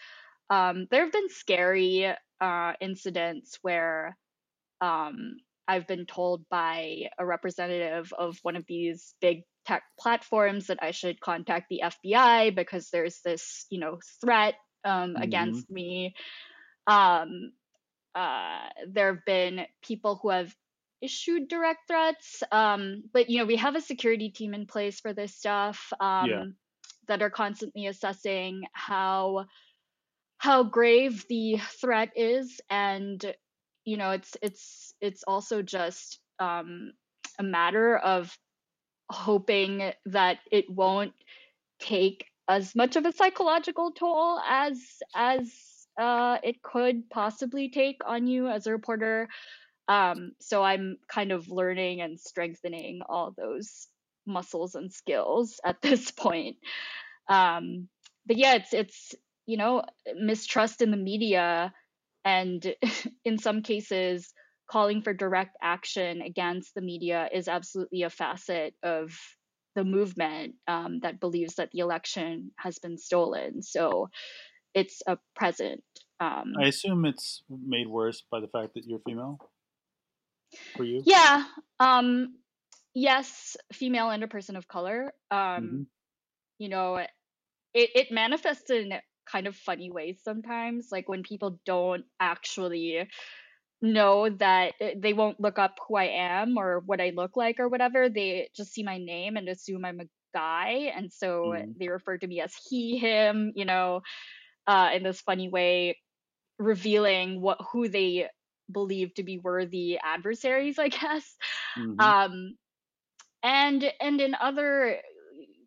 Um, 0.51 0.87
there 0.91 1.05
have 1.05 1.13
been 1.13 1.29
scary 1.29 2.13
uh, 2.41 2.73
incidents 2.81 3.59
where 3.63 4.17
um, 4.81 5.37
I've 5.67 5.87
been 5.87 6.07
told 6.07 6.45
by 6.49 7.11
a 7.19 7.25
representative 7.25 8.13
of 8.17 8.39
one 8.43 8.57
of 8.57 8.65
these 8.67 9.15
big 9.21 9.43
tech 9.67 9.83
platforms 9.99 10.67
that 10.67 10.79
I 10.83 10.91
should 10.91 11.21
contact 11.21 11.67
the 11.71 11.83
FBI 11.85 12.55
because 12.55 12.91
there's 12.91 13.21
this, 13.25 13.67
you 13.71 13.79
know, 13.79 13.99
threat 14.21 14.55
um, 14.85 15.15
mm-hmm. 15.15 15.23
against 15.23 15.71
me. 15.71 16.15
Um, 16.87 17.53
uh, 18.15 18.69
there 18.89 19.15
have 19.15 19.25
been 19.25 19.61
people 19.83 20.19
who 20.21 20.31
have 20.31 20.53
issued 21.03 21.49
direct 21.49 21.89
threats, 21.89 22.43
um, 22.53 23.05
but 23.13 23.31
you 23.31 23.39
know, 23.39 23.47
we 23.47 23.57
have 23.57 23.77
a 23.77 23.81
security 23.81 24.31
team 24.31 24.55
in 24.55 24.67
place 24.67 25.01
for 25.01 25.13
this 25.13 25.35
stuff 25.35 25.93
um, 26.01 26.31
yeah. 26.31 26.45
that 27.09 27.23
are 27.23 27.31
constantly 27.31 27.87
assessing 27.87 28.63
how 28.73 29.47
how 30.39 30.63
grave 30.63 31.27
the 31.29 31.59
threat 31.83 32.11
is 32.17 32.63
and 32.71 33.35
you 33.85 33.99
know 33.99 34.13
it's 34.13 34.39
it's 34.41 34.95
it's 35.03 35.23
also 35.25 35.61
just 35.61 36.19
um, 36.39 36.93
a 37.39 37.43
matter 37.43 37.99
of 37.99 38.35
hoping 39.11 39.93
that 40.07 40.39
it 40.51 40.65
won't 40.71 41.13
take 41.79 42.25
as 42.49 42.75
much 42.75 42.97
of 42.97 43.05
a 43.05 43.13
psychological 43.13 43.91
toll 43.93 44.41
as 44.49 44.79
as 45.15 45.53
uh, 45.99 46.39
it 46.43 46.63
could 46.63 47.09
possibly 47.11 47.69
take 47.69 48.01
on 48.07 48.27
you 48.27 48.49
as 48.49 48.67
a 48.67 48.73
reporter. 48.73 49.29
Um, 49.91 50.33
so 50.41 50.63
I'm 50.63 50.99
kind 51.13 51.33
of 51.33 51.51
learning 51.51 52.01
and 52.01 52.19
strengthening 52.19 53.01
all 53.09 53.35
those 53.37 53.89
muscles 54.27 54.75
and 54.77 54.93
skills 54.93 55.61
at 55.65 55.83
this 55.83 56.11
point. 56.11 56.57
Um, 57.29 57.89
but 58.27 58.37
yeah, 58.37 58.55
it's 58.55 58.73
it's 58.73 59.15
you 59.51 59.57
know, 59.57 59.83
mistrust 60.15 60.81
in 60.81 60.93
the 60.93 60.97
media 60.97 61.73
and 62.25 62.75
in 63.25 63.37
some 63.37 63.63
cases 63.63 64.33
calling 64.71 65.03
for 65.03 65.13
direct 65.13 65.57
action 65.61 66.23
against 66.23 66.73
the 66.77 66.81
media 66.81 67.29
is 67.35 67.49
absolutely 67.49 68.05
a 68.05 68.11
facet 68.11 68.75
of 68.85 69.13
the 69.75 69.83
movement 69.83 70.55
um, 70.69 71.01
that 71.03 71.19
believes 71.19 71.57
that 71.57 71.71
the 71.73 71.81
election 71.81 72.53
has 72.57 72.79
been 72.79 72.97
stolen. 72.97 73.61
So 73.63 74.09
it's 74.73 75.03
a 75.09 75.19
present. 75.35 75.83
Um, 76.21 76.53
I 76.57 76.67
assume 76.67 77.05
it's 77.05 77.43
made 77.51 77.89
worse 77.89 78.23
by 78.31 78.39
the 78.39 78.47
fact 78.47 78.75
that 78.75 78.85
you're 78.87 79.01
female. 79.05 79.50
For 80.77 80.85
you? 80.85 81.03
Yeah. 81.05 81.45
Um, 81.79 82.37
yes, 82.95 83.57
female 83.73 84.11
and 84.11 84.23
a 84.25 84.29
person 84.29 84.57
of 84.57 84.69
color. 84.69 85.13
Um, 85.31 85.39
mm-hmm. 85.39 85.83
You 86.59 86.69
know, 86.69 86.97
it, 86.97 87.11
it 87.95 88.07
manifests 88.11 88.71
in 88.71 88.93
kind 89.31 89.47
of 89.47 89.57
funny 89.57 89.91
ways 89.91 90.19
sometimes 90.23 90.89
like 90.91 91.09
when 91.09 91.23
people 91.23 91.61
don't 91.65 92.05
actually 92.19 93.07
know 93.83 94.29
that 94.29 94.73
eh, 94.81 94.95
they 94.97 95.13
won't 95.13 95.41
look 95.41 95.59
up 95.59 95.79
who 95.87 95.97
I 95.97 96.07
am 96.07 96.59
or 96.59 96.83
what 96.85 97.01
I 97.01 97.13
look 97.15 97.37
like 97.37 97.61
or 97.61 97.69
whatever 97.69 98.09
they 98.09 98.49
just 98.57 98.73
see 98.73 98.83
my 98.83 98.99
name 98.99 99.37
and 99.37 99.49
assume 99.49 99.85
I'm 99.85 100.01
a 100.01 100.09
guy 100.35 100.93
and 100.95 101.13
so 101.13 101.55
mm. 101.57 101.79
they 101.79 101.89
refer 101.89 102.19
to 102.19 102.27
me 102.27 102.41
as 102.41 102.53
he 102.69 102.99
him 102.99 103.53
you 103.55 103.65
know 103.65 104.01
uh, 104.67 104.91
in 104.95 105.03
this 105.03 105.21
funny 105.21 105.49
way 105.49 105.97
revealing 106.59 107.41
what 107.41 107.59
who 107.73 107.89
they 107.89 108.29
believe 108.71 109.15
to 109.15 109.23
be 109.23 109.39
worthy 109.39 109.99
adversaries 110.03 110.79
i 110.79 110.89
guess 110.89 111.37
mm-hmm. 111.79 112.01
um 112.01 112.57
and 113.43 113.85
and 114.01 114.21
in 114.21 114.35
other 114.41 114.97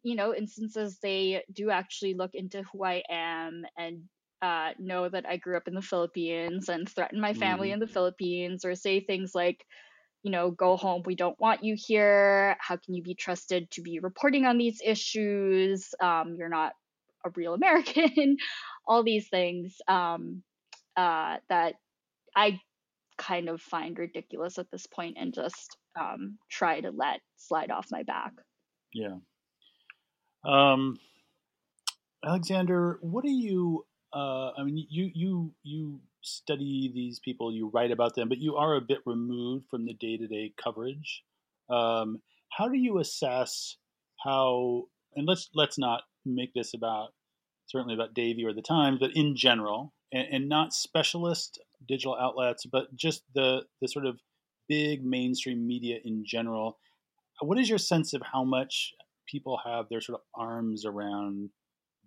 you 0.03 0.15
know 0.15 0.33
instances 0.33 0.97
they 1.01 1.43
do 1.51 1.69
actually 1.69 2.13
look 2.13 2.31
into 2.33 2.63
who 2.71 2.83
i 2.83 3.01
am 3.09 3.63
and 3.77 4.03
uh, 4.41 4.71
know 4.77 5.07
that 5.07 5.25
i 5.25 5.37
grew 5.37 5.55
up 5.55 5.69
in 5.69 5.73
the 5.73 5.81
philippines 5.81 6.67
and 6.67 6.89
threaten 6.89 7.21
my 7.21 7.33
family 7.33 7.69
mm. 7.69 7.73
in 7.73 7.79
the 7.79 7.87
philippines 7.87 8.65
or 8.65 8.75
say 8.75 8.99
things 8.99 9.33
like 9.33 9.65
you 10.21 10.31
know 10.31 10.51
go 10.51 10.75
home 10.75 11.01
we 11.05 11.15
don't 11.15 11.39
want 11.39 11.63
you 11.63 11.75
here 11.77 12.57
how 12.59 12.75
can 12.75 12.93
you 12.93 13.01
be 13.01 13.13
trusted 13.13 13.71
to 13.71 13.81
be 13.81 13.99
reporting 13.99 14.45
on 14.45 14.57
these 14.57 14.81
issues 14.83 15.95
um, 16.01 16.35
you're 16.37 16.49
not 16.49 16.73
a 17.25 17.29
real 17.35 17.53
american 17.53 18.35
all 18.85 19.03
these 19.03 19.29
things 19.29 19.77
um, 19.87 20.43
uh, 20.97 21.37
that 21.47 21.75
i 22.35 22.59
kind 23.17 23.49
of 23.49 23.61
find 23.61 23.97
ridiculous 23.97 24.57
at 24.57 24.69
this 24.71 24.87
point 24.87 25.17
and 25.19 25.33
just 25.33 25.77
um, 25.99 26.37
try 26.49 26.79
to 26.79 26.91
let 26.91 27.19
slide 27.37 27.71
off 27.71 27.87
my 27.91 28.03
back 28.03 28.33
yeah 28.93 29.15
um, 30.45 30.97
Alexander, 32.25 32.99
what 33.01 33.23
do 33.23 33.31
you? 33.31 33.85
Uh, 34.13 34.51
I 34.57 34.63
mean, 34.63 34.85
you 34.89 35.11
you 35.13 35.53
you 35.63 35.99
study 36.21 36.91
these 36.93 37.19
people, 37.19 37.53
you 37.53 37.69
write 37.73 37.91
about 37.91 38.15
them, 38.15 38.29
but 38.29 38.37
you 38.37 38.55
are 38.55 38.75
a 38.75 38.81
bit 38.81 38.99
removed 39.05 39.65
from 39.69 39.85
the 39.85 39.93
day 39.93 40.17
to 40.17 40.27
day 40.27 40.53
coverage. 40.61 41.23
Um, 41.69 42.21
how 42.49 42.69
do 42.69 42.77
you 42.77 42.99
assess 42.99 43.77
how? 44.23 44.83
And 45.15 45.27
let's 45.27 45.49
let's 45.53 45.77
not 45.77 46.03
make 46.25 46.53
this 46.53 46.73
about 46.73 47.09
certainly 47.67 47.93
about 47.95 48.13
Davey 48.13 48.45
or 48.45 48.53
the 48.53 48.61
Times, 48.61 48.99
but 48.99 49.15
in 49.15 49.35
general, 49.35 49.93
and, 50.13 50.27
and 50.31 50.49
not 50.49 50.73
specialist 50.73 51.59
digital 51.87 52.15
outlets, 52.15 52.65
but 52.71 52.95
just 52.95 53.23
the 53.35 53.63
the 53.81 53.87
sort 53.87 54.05
of 54.05 54.19
big 54.69 55.03
mainstream 55.03 55.67
media 55.67 55.97
in 56.05 56.23
general. 56.25 56.77
What 57.41 57.59
is 57.59 57.67
your 57.67 57.79
sense 57.79 58.13
of 58.13 58.21
how 58.21 58.45
much 58.45 58.93
people 59.27 59.59
have 59.65 59.89
their 59.89 59.99
sort 59.99 60.19
of 60.19 60.41
arms 60.41 60.85
around 60.85 61.49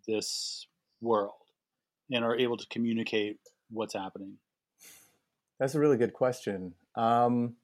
this 0.06 0.66
world 1.00 1.34
and 2.10 2.24
are 2.24 2.38
able 2.38 2.56
to 2.56 2.66
communicate 2.70 3.38
what's 3.70 3.94
happening? 3.94 4.34
That's 5.58 5.74
a 5.74 5.80
really 5.80 5.96
good 5.96 6.12
question. 6.12 6.74
Um, 6.94 7.56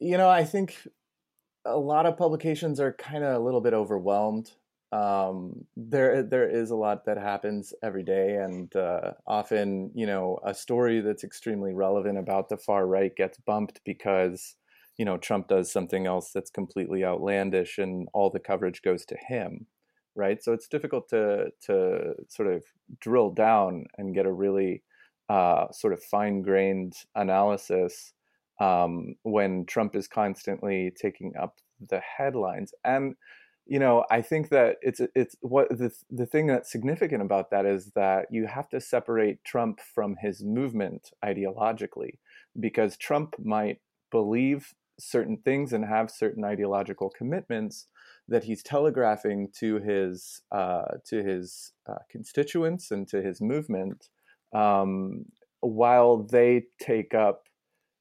you 0.00 0.16
know, 0.16 0.28
I 0.28 0.44
think 0.44 0.76
a 1.64 1.76
lot 1.76 2.06
of 2.06 2.16
publications 2.16 2.80
are 2.80 2.92
kind 2.92 3.24
of 3.24 3.34
a 3.34 3.44
little 3.44 3.60
bit 3.60 3.74
overwhelmed. 3.74 4.52
Um, 4.94 5.66
there, 5.76 6.22
there 6.22 6.48
is 6.48 6.70
a 6.70 6.76
lot 6.76 7.04
that 7.06 7.18
happens 7.18 7.74
every 7.82 8.04
day, 8.04 8.36
and 8.36 8.74
uh, 8.76 9.12
often, 9.26 9.90
you 9.94 10.06
know, 10.06 10.38
a 10.44 10.54
story 10.54 11.00
that's 11.00 11.24
extremely 11.24 11.72
relevant 11.74 12.18
about 12.18 12.48
the 12.48 12.56
far 12.56 12.86
right 12.86 13.14
gets 13.16 13.38
bumped 13.38 13.80
because 13.84 14.56
you 14.96 15.04
know 15.04 15.18
Trump 15.18 15.48
does 15.48 15.72
something 15.72 16.06
else 16.06 16.30
that's 16.32 16.50
completely 16.50 17.04
outlandish 17.04 17.78
and 17.78 18.08
all 18.14 18.30
the 18.30 18.38
coverage 18.40 18.82
goes 18.82 19.04
to 19.06 19.16
him 19.28 19.66
right? 20.16 20.42
So 20.42 20.52
it's 20.52 20.68
difficult 20.68 21.08
to 21.10 21.50
to 21.62 22.14
sort 22.28 22.48
of 22.52 22.64
drill 23.00 23.30
down 23.30 23.86
and 23.98 24.14
get 24.14 24.26
a 24.26 24.32
really 24.32 24.82
uh, 25.28 25.70
sort 25.72 25.92
of 25.92 26.02
fine-grained 26.02 26.94
analysis 27.14 28.12
um, 28.60 29.16
when 29.22 29.66
Trump 29.66 29.96
is 29.96 30.06
constantly 30.06 30.92
taking 31.00 31.32
up 31.40 31.58
the 31.88 32.00
headlines. 32.00 32.72
And 32.84 33.16
you 33.66 33.78
know 33.78 34.04
i 34.10 34.20
think 34.20 34.48
that 34.50 34.76
it's 34.82 35.00
it's 35.14 35.36
what 35.40 35.68
the 35.70 35.90
the 36.10 36.26
thing 36.26 36.46
that's 36.46 36.70
significant 36.70 37.22
about 37.22 37.50
that 37.50 37.64
is 37.66 37.92
that 37.94 38.26
you 38.30 38.46
have 38.46 38.68
to 38.68 38.80
separate 38.80 39.42
trump 39.44 39.80
from 39.94 40.16
his 40.20 40.42
movement 40.42 41.10
ideologically 41.24 42.18
because 42.58 42.96
trump 42.96 43.34
might 43.38 43.78
believe 44.10 44.74
certain 44.98 45.36
things 45.38 45.72
and 45.72 45.84
have 45.84 46.10
certain 46.10 46.44
ideological 46.44 47.10
commitments 47.10 47.86
that 48.28 48.44
he's 48.44 48.62
telegraphing 48.62 49.48
to 49.58 49.78
his 49.78 50.42
uh, 50.52 50.84
to 51.06 51.22
his 51.22 51.72
uh, 51.88 51.98
constituents 52.10 52.90
and 52.90 53.06
to 53.08 53.22
his 53.22 53.40
movement, 53.40 54.08
um, 54.54 55.24
while 55.60 56.22
they 56.22 56.64
take 56.80 57.14
up 57.14 57.44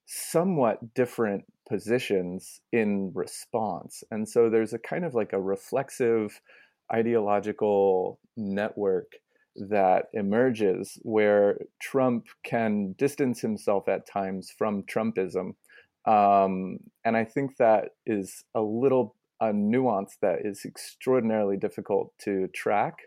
somewhat 0.06 0.94
different 0.94 1.46
positions 1.68 2.62
in 2.72 3.12
response. 3.14 4.04
And 4.12 4.28
so 4.28 4.50
there's 4.50 4.74
a 4.74 4.80
kind 4.80 5.06
of 5.06 5.14
like 5.14 5.34
a 5.34 5.42
reflexive 5.42 6.42
ideological 6.94 8.20
network 8.36 9.14
that 9.56 10.06
emerges 10.14 10.98
where 11.04 11.58
Trump 11.82 12.26
can 12.44 12.94
distance 12.98 13.42
himself 13.42 13.88
at 13.88 14.08
times 14.08 14.52
from 14.58 14.84
Trumpism. 14.84 15.54
Um, 16.06 16.80
and 17.06 17.16
I 17.16 17.24
think 17.24 17.58
that 17.58 17.90
is 18.06 18.44
a 18.56 18.62
little 18.62 19.16
a 19.40 19.52
nuance 19.52 20.18
that 20.22 20.46
is 20.46 20.64
extraordinarily 20.64 21.58
difficult 21.58 22.14
to 22.20 22.48
track 22.56 23.00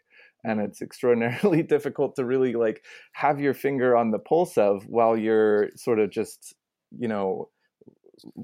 and 0.45 0.61
it's 0.61 0.81
extraordinarily 0.81 1.63
difficult 1.75 2.17
to 2.17 2.25
really 2.25 2.55
like 2.55 2.83
have 3.13 3.41
your 3.41 3.55
finger 3.55 3.97
on 3.97 4.11
the 4.11 4.19
pulse 4.19 4.57
of 4.57 4.87
while 4.87 5.17
you're 5.17 5.71
sort 5.77 5.99
of 5.99 6.11
just 6.11 6.55
you 6.97 7.09
know 7.09 7.49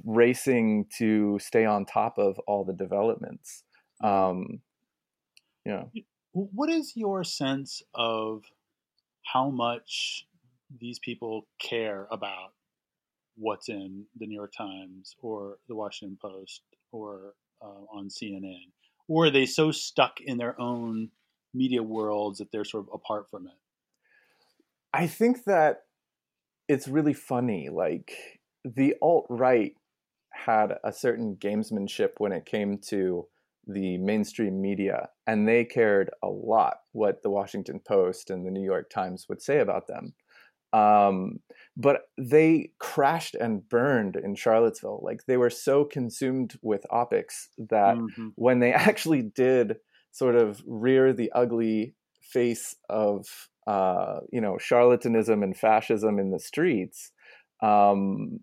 racing 0.04 0.86
to 0.98 1.38
stay 1.40 1.64
on 1.64 1.84
top 1.84 2.18
of 2.18 2.38
all 2.40 2.64
the 2.64 2.72
developments 2.72 3.64
um 4.02 4.60
yeah 5.64 5.84
what 6.32 6.70
is 6.70 6.92
your 6.96 7.24
sense 7.24 7.82
of 7.94 8.44
how 9.24 9.50
much 9.50 10.26
these 10.80 10.98
people 10.98 11.46
care 11.58 12.06
about 12.10 12.52
what's 13.36 13.68
in 13.68 14.04
the 14.18 14.26
New 14.26 14.34
York 14.34 14.52
Times 14.56 15.14
or 15.20 15.58
the 15.68 15.74
Washington 15.74 16.18
Post 16.20 16.62
or 16.90 17.34
uh, 17.60 17.84
on 17.92 18.08
CNN? 18.08 18.70
Or 19.08 19.26
are 19.26 19.30
they 19.30 19.46
so 19.46 19.70
stuck 19.70 20.20
in 20.20 20.38
their 20.38 20.58
own 20.60 21.10
media 21.54 21.82
worlds 21.82 22.38
that 22.38 22.50
they're 22.50 22.64
sort 22.64 22.86
of 22.86 22.94
apart 22.94 23.28
from 23.30 23.46
it? 23.46 23.52
I 24.92 25.06
think 25.06 25.44
that 25.44 25.82
it's 26.68 26.88
really 26.88 27.14
funny. 27.14 27.68
Like 27.68 28.12
the 28.64 28.94
alt 29.02 29.26
right 29.28 29.74
had 30.32 30.78
a 30.84 30.92
certain 30.92 31.36
gamesmanship 31.36 32.12
when 32.18 32.32
it 32.32 32.46
came 32.46 32.78
to 32.78 33.26
the 33.66 33.98
mainstream 33.98 34.60
media, 34.60 35.08
and 35.26 35.46
they 35.46 35.64
cared 35.64 36.10
a 36.22 36.28
lot 36.28 36.78
what 36.92 37.22
the 37.22 37.30
Washington 37.30 37.80
Post 37.80 38.30
and 38.30 38.44
the 38.44 38.50
New 38.50 38.64
York 38.64 38.90
Times 38.90 39.26
would 39.28 39.40
say 39.40 39.60
about 39.60 39.86
them. 39.86 40.14
Um, 40.72 41.40
but 41.76 42.02
they 42.16 42.70
crashed 42.78 43.34
and 43.34 43.68
burned 43.68 44.16
in 44.16 44.34
Charlottesville. 44.34 45.00
Like 45.02 45.26
they 45.26 45.36
were 45.36 45.50
so 45.50 45.84
consumed 45.84 46.54
with 46.62 46.86
optics 46.90 47.50
that 47.58 47.96
mm-hmm. 47.96 48.28
when 48.36 48.58
they 48.60 48.72
actually 48.72 49.22
did 49.22 49.76
sort 50.12 50.34
of 50.34 50.62
rear 50.66 51.12
the 51.12 51.30
ugly 51.32 51.94
face 52.20 52.76
of 52.88 53.26
uh, 53.66 54.20
you 54.32 54.40
know 54.40 54.54
charlatanism 54.54 55.44
and 55.44 55.56
fascism 55.56 56.18
in 56.18 56.30
the 56.30 56.40
streets, 56.40 57.12
um, 57.62 58.40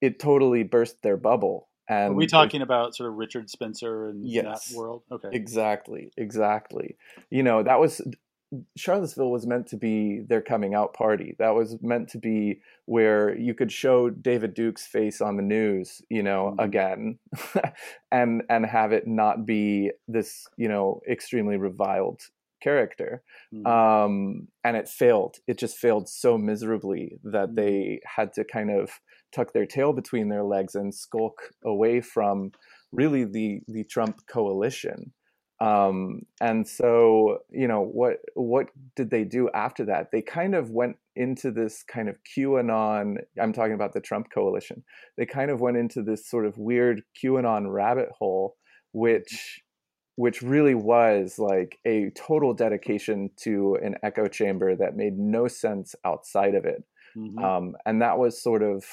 it 0.00 0.18
totally 0.18 0.62
burst 0.62 1.02
their 1.02 1.16
bubble. 1.16 1.68
And 1.88 2.14
are 2.14 2.16
we 2.16 2.26
talking 2.26 2.62
about 2.62 2.96
sort 2.96 3.08
of 3.08 3.16
Richard 3.16 3.48
Spencer 3.48 4.08
and 4.08 4.26
yes, 4.28 4.68
that 4.68 4.76
world? 4.76 5.02
Okay, 5.10 5.28
exactly, 5.32 6.10
exactly. 6.16 6.96
You 7.30 7.44
know 7.44 7.62
that 7.62 7.78
was 7.78 8.00
Charlottesville 8.76 9.30
was 9.30 9.46
meant 9.46 9.66
to 9.68 9.76
be 9.76 10.20
their 10.20 10.40
coming 10.40 10.74
out 10.74 10.94
party. 10.94 11.34
That 11.38 11.54
was 11.54 11.76
meant 11.82 12.08
to 12.10 12.18
be 12.18 12.60
where 12.84 13.36
you 13.36 13.54
could 13.54 13.72
show 13.72 14.08
David 14.10 14.54
Duke's 14.54 14.86
face 14.86 15.20
on 15.20 15.36
the 15.36 15.42
news, 15.42 16.00
you 16.08 16.22
know, 16.22 16.54
mm-hmm. 16.56 16.60
again, 16.60 17.18
and 18.12 18.42
and 18.48 18.64
have 18.64 18.92
it 18.92 19.06
not 19.06 19.46
be 19.46 19.90
this, 20.06 20.46
you 20.56 20.68
know, 20.68 21.00
extremely 21.08 21.56
reviled 21.56 22.20
character. 22.62 23.22
Mm-hmm. 23.52 23.66
Um, 23.66 24.48
and 24.64 24.76
it 24.76 24.88
failed. 24.88 25.36
It 25.46 25.58
just 25.58 25.76
failed 25.76 26.08
so 26.08 26.38
miserably 26.38 27.18
that 27.24 27.48
mm-hmm. 27.48 27.54
they 27.56 28.00
had 28.04 28.32
to 28.34 28.44
kind 28.44 28.70
of 28.70 28.90
tuck 29.36 29.52
their 29.52 29.66
tail 29.66 29.92
between 29.92 30.28
their 30.28 30.44
legs 30.44 30.74
and 30.74 30.94
skulk 30.94 31.50
away 31.64 32.00
from 32.00 32.52
really 32.92 33.24
the 33.24 33.60
the 33.68 33.84
Trump 33.84 34.20
coalition. 34.26 35.12
Um, 35.58 36.20
and 36.40 36.68
so 36.68 37.38
you 37.50 37.68
know 37.68 37.82
what 37.82 38.16
what 38.34 38.66
did 38.94 39.10
they 39.10 39.24
do 39.24 39.48
after 39.54 39.84
that? 39.86 40.08
They 40.12 40.22
kind 40.22 40.54
of 40.54 40.70
went 40.70 40.96
into 41.14 41.50
this 41.50 41.82
kind 41.82 42.10
of 42.10 42.16
qanon 42.36 43.16
i'm 43.40 43.52
talking 43.54 43.72
about 43.72 43.94
the 43.94 44.00
trump 44.00 44.26
coalition. 44.32 44.84
They 45.16 45.26
kind 45.26 45.50
of 45.50 45.60
went 45.60 45.78
into 45.78 46.02
this 46.02 46.28
sort 46.28 46.46
of 46.46 46.58
weird 46.58 47.02
qanon 47.22 47.72
rabbit 47.72 48.10
hole 48.18 48.56
which 48.92 49.62
which 50.16 50.40
really 50.40 50.74
was 50.74 51.38
like 51.38 51.78
a 51.86 52.10
total 52.16 52.54
dedication 52.54 53.30
to 53.36 53.76
an 53.82 53.94
echo 54.02 54.26
chamber 54.26 54.74
that 54.74 54.96
made 54.96 55.18
no 55.18 55.46
sense 55.46 55.94
outside 56.04 56.54
of 56.54 56.64
it. 56.64 56.82
Mm-hmm. 57.16 57.38
um, 57.42 57.76
and 57.86 58.02
that 58.02 58.18
was 58.18 58.42
sort 58.42 58.62
of 58.62 58.84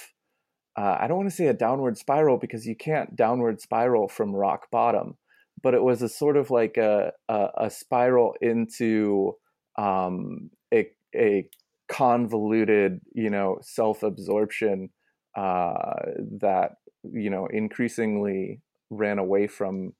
uh, 0.78 0.98
i 1.00 1.08
don't 1.08 1.18
want 1.18 1.30
to 1.30 1.36
say 1.36 1.48
a 1.48 1.54
downward 1.54 1.98
spiral 1.98 2.38
because 2.38 2.66
you 2.66 2.76
can't 2.76 3.16
downward 3.16 3.62
spiral 3.62 4.08
from 4.08 4.36
rock 4.36 4.70
bottom 4.72 5.16
but 5.62 5.74
it 5.74 5.82
was 5.82 6.02
a 6.02 6.10
sort 6.10 6.38
of 6.38 6.52
like 6.52 6.78
a 6.78 7.12
a, 7.30 7.48
a 7.58 7.70
spiral 7.70 8.36
into 8.42 9.34
um, 9.78 10.50
a 10.74 10.90
a 11.16 11.48
convoluted, 11.90 13.00
you 13.14 13.30
know, 13.30 13.58
self 13.62 14.04
absorption 14.04 14.90
uh, 15.38 15.94
that 16.40 16.72
you 17.04 17.30
know 17.30 17.48
increasingly 17.48 18.62
ran 18.90 19.20
away 19.20 19.48
from 19.48 19.94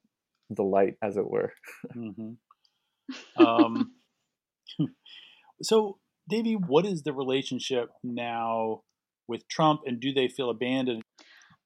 the 0.50 0.62
light, 0.62 0.94
as 1.02 1.16
it 1.16 1.28
were. 1.28 1.52
mm-hmm. 1.96 3.44
um, 3.44 3.92
so, 5.62 5.98
Davey, 6.28 6.54
what 6.54 6.86
is 6.86 7.02
the 7.02 7.12
relationship 7.12 7.88
now 8.02 8.82
with 9.28 9.46
Trump, 9.48 9.82
and 9.86 10.00
do 10.00 10.12
they 10.12 10.28
feel 10.28 10.50
abandoned? 10.50 11.02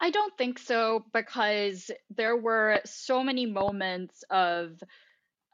I 0.01 0.11
don't 0.11 0.37
think 0.39 0.59
so 0.59 1.05
because 1.13 1.91
there 2.15 2.37
were 2.37 2.81
so 2.85 3.23
many 3.25 3.47
moments 3.47 4.23
of 4.31 4.81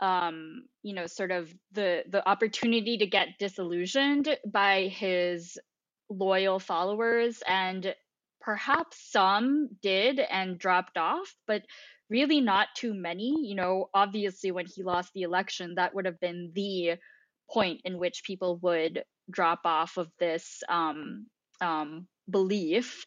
um 0.01 0.64
you 0.83 0.93
know 0.95 1.07
sort 1.07 1.31
of 1.31 1.53
the 1.73 2.03
the 2.11 2.29
opportunity 2.29 2.99
to 2.99 3.07
get 3.07 3.38
disillusioned 3.38 4.37
by 4.45 4.88
his 4.88 5.57
loyal 6.11 6.59
followers 6.59 7.43
and 7.47 7.95
perhaps 8.40 8.99
some 9.11 9.69
did 9.83 10.19
and 10.19 10.59
dropped 10.59 10.99
off 10.99 11.35
but 11.47 11.62
really 12.11 12.40
not 12.40 12.69
too 12.75 12.93
many 12.93 13.35
you 13.47 13.55
know 13.55 13.88
obviously 13.95 14.51
when 14.51 14.67
he 14.67 14.83
lost 14.83 15.12
the 15.14 15.23
election 15.23 15.75
that 15.77 15.95
would 15.95 16.05
have 16.07 16.21
been 16.21 16.51
the 16.55 16.97
point 17.51 17.81
in 17.85 17.97
which 17.97 18.25
people 18.25 18.59
would 18.62 19.05
drop 19.31 19.61
off 19.64 19.97
of 19.97 20.11
this 20.19 20.62
um 20.69 21.27
um 21.61 22.07
belief 22.31 23.05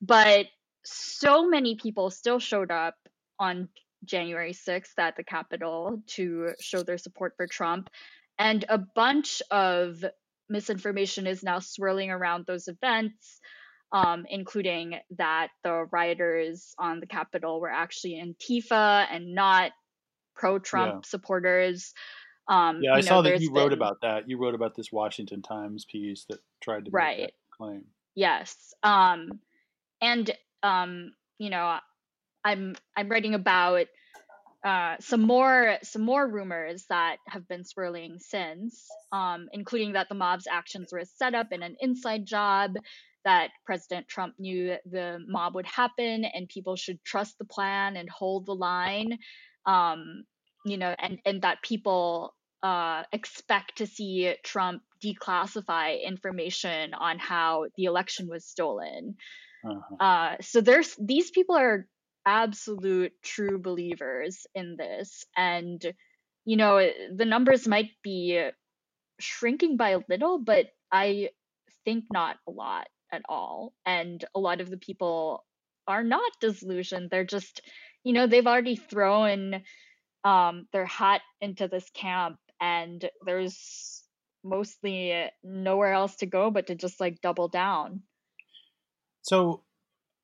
but 0.00 0.46
so 0.84 1.48
many 1.48 1.76
people 1.76 2.10
still 2.10 2.38
showed 2.38 2.70
up 2.70 2.94
on 3.38 3.68
January 4.04 4.52
6th 4.52 4.98
at 4.98 5.16
the 5.16 5.24
Capitol 5.24 6.02
to 6.06 6.50
show 6.60 6.82
their 6.82 6.98
support 6.98 7.34
for 7.36 7.46
Trump. 7.46 7.90
And 8.38 8.64
a 8.68 8.78
bunch 8.78 9.42
of 9.50 10.04
misinformation 10.48 11.26
is 11.26 11.42
now 11.42 11.58
swirling 11.58 12.10
around 12.10 12.46
those 12.46 12.68
events, 12.68 13.40
um, 13.92 14.24
including 14.28 14.98
that 15.16 15.48
the 15.64 15.86
rioters 15.90 16.74
on 16.78 17.00
the 17.00 17.06
Capitol 17.06 17.60
were 17.60 17.70
actually 17.70 18.22
Antifa 18.22 19.06
and 19.10 19.34
not 19.34 19.72
pro 20.36 20.58
Trump 20.58 21.04
yeah. 21.04 21.08
supporters. 21.08 21.92
Um, 22.48 22.80
yeah, 22.82 22.94
I 22.94 23.00
saw 23.00 23.20
that 23.22 23.40
you 23.40 23.52
wrote 23.52 23.72
about 23.72 23.98
that. 24.02 24.28
You 24.28 24.38
wrote 24.38 24.54
about 24.54 24.74
this 24.74 24.90
Washington 24.90 25.42
Times 25.42 25.84
piece 25.84 26.24
that 26.30 26.38
tried 26.62 26.86
to 26.86 26.90
right. 26.92 27.32
Claim. 27.58 27.84
Yes. 28.14 28.74
Um, 28.82 29.40
and 30.00 30.30
um, 30.62 31.12
you 31.38 31.50
know, 31.50 31.78
I'm 32.44 32.74
I'm 32.96 33.08
writing 33.08 33.34
about 33.34 33.86
uh, 34.64 34.96
some 35.00 35.22
more 35.22 35.78
some 35.82 36.02
more 36.02 36.26
rumors 36.26 36.84
that 36.88 37.16
have 37.28 37.46
been 37.46 37.64
swirling 37.64 38.18
since, 38.18 38.86
um, 39.12 39.48
including 39.52 39.92
that 39.92 40.08
the 40.08 40.14
mob's 40.14 40.48
actions 40.50 40.88
were 40.92 41.04
set 41.04 41.34
up 41.34 41.48
in 41.52 41.62
an 41.62 41.76
inside 41.80 42.26
job, 42.26 42.74
that 43.24 43.50
President 43.64 44.08
Trump 44.08 44.34
knew 44.38 44.76
the 44.90 45.18
mob 45.28 45.54
would 45.54 45.66
happen, 45.66 46.24
and 46.24 46.48
people 46.48 46.76
should 46.76 47.02
trust 47.04 47.38
the 47.38 47.44
plan 47.44 47.96
and 47.96 48.10
hold 48.10 48.46
the 48.46 48.54
line, 48.54 49.18
um, 49.66 50.24
you 50.64 50.76
know, 50.76 50.94
and 50.98 51.18
and 51.24 51.42
that 51.42 51.62
people 51.62 52.34
uh, 52.62 53.04
expect 53.12 53.78
to 53.78 53.86
see 53.86 54.34
Trump 54.42 54.82
declassify 55.02 56.02
information 56.02 56.94
on 56.94 57.18
how 57.18 57.66
the 57.76 57.84
election 57.84 58.28
was 58.28 58.46
stolen. 58.46 59.16
Uh-huh. 59.64 59.96
Uh, 60.04 60.36
so 60.40 60.60
there's 60.60 60.94
these 61.00 61.30
people 61.30 61.56
are 61.56 61.86
absolute 62.26 63.12
true 63.22 63.58
believers 63.58 64.46
in 64.54 64.76
this, 64.76 65.24
and 65.36 65.84
you 66.44 66.56
know 66.56 66.90
the 67.14 67.24
numbers 67.24 67.66
might 67.66 67.90
be 68.02 68.48
shrinking 69.20 69.76
by 69.76 69.90
a 69.90 70.00
little, 70.08 70.38
but 70.38 70.66
I 70.92 71.30
think 71.84 72.04
not 72.12 72.36
a 72.46 72.50
lot 72.50 72.86
at 73.12 73.22
all. 73.28 73.72
And 73.84 74.24
a 74.34 74.40
lot 74.40 74.60
of 74.60 74.70
the 74.70 74.76
people 74.76 75.44
are 75.86 76.04
not 76.04 76.32
disillusioned; 76.40 77.10
they're 77.10 77.24
just, 77.24 77.62
you 78.04 78.12
know, 78.12 78.26
they've 78.26 78.46
already 78.46 78.76
thrown 78.76 79.62
um, 80.24 80.66
their 80.72 80.86
hat 80.86 81.22
into 81.40 81.68
this 81.68 81.88
camp, 81.94 82.38
and 82.60 83.08
there's 83.24 84.04
mostly 84.44 85.30
nowhere 85.42 85.92
else 85.92 86.16
to 86.16 86.26
go 86.26 86.50
but 86.50 86.66
to 86.68 86.74
just 86.74 87.00
like 87.00 87.20
double 87.20 87.48
down. 87.48 88.02
So, 89.22 89.64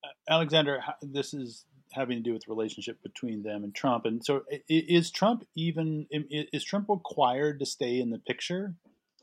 uh, 0.03 0.33
Alexander, 0.33 0.81
this 1.03 1.35
is 1.35 1.65
having 1.93 2.19
to 2.19 2.23
do 2.23 2.33
with 2.33 2.45
the 2.47 2.53
relationship 2.53 3.03
between 3.03 3.43
them 3.43 3.65
and 3.65 3.75
Trump. 3.75 4.05
And 4.05 4.25
so, 4.25 4.43
is 4.69 5.11
Trump 5.11 5.45
even 5.57 6.07
is 6.11 6.65
Trump 6.65 6.87
required 6.89 7.59
to 7.61 7.67
stay 7.67 8.01
in 8.01 8.11
the 8.11 8.19
picture 8.19 8.75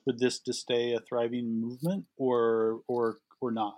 for 0.04 0.14
this 0.18 0.40
to 0.40 0.54
stay 0.54 0.94
a 0.94 1.00
thriving 1.00 1.62
movement, 1.62 2.06
or 2.18 2.82
or 2.88 3.18
or 3.40 3.52
not? 3.52 3.78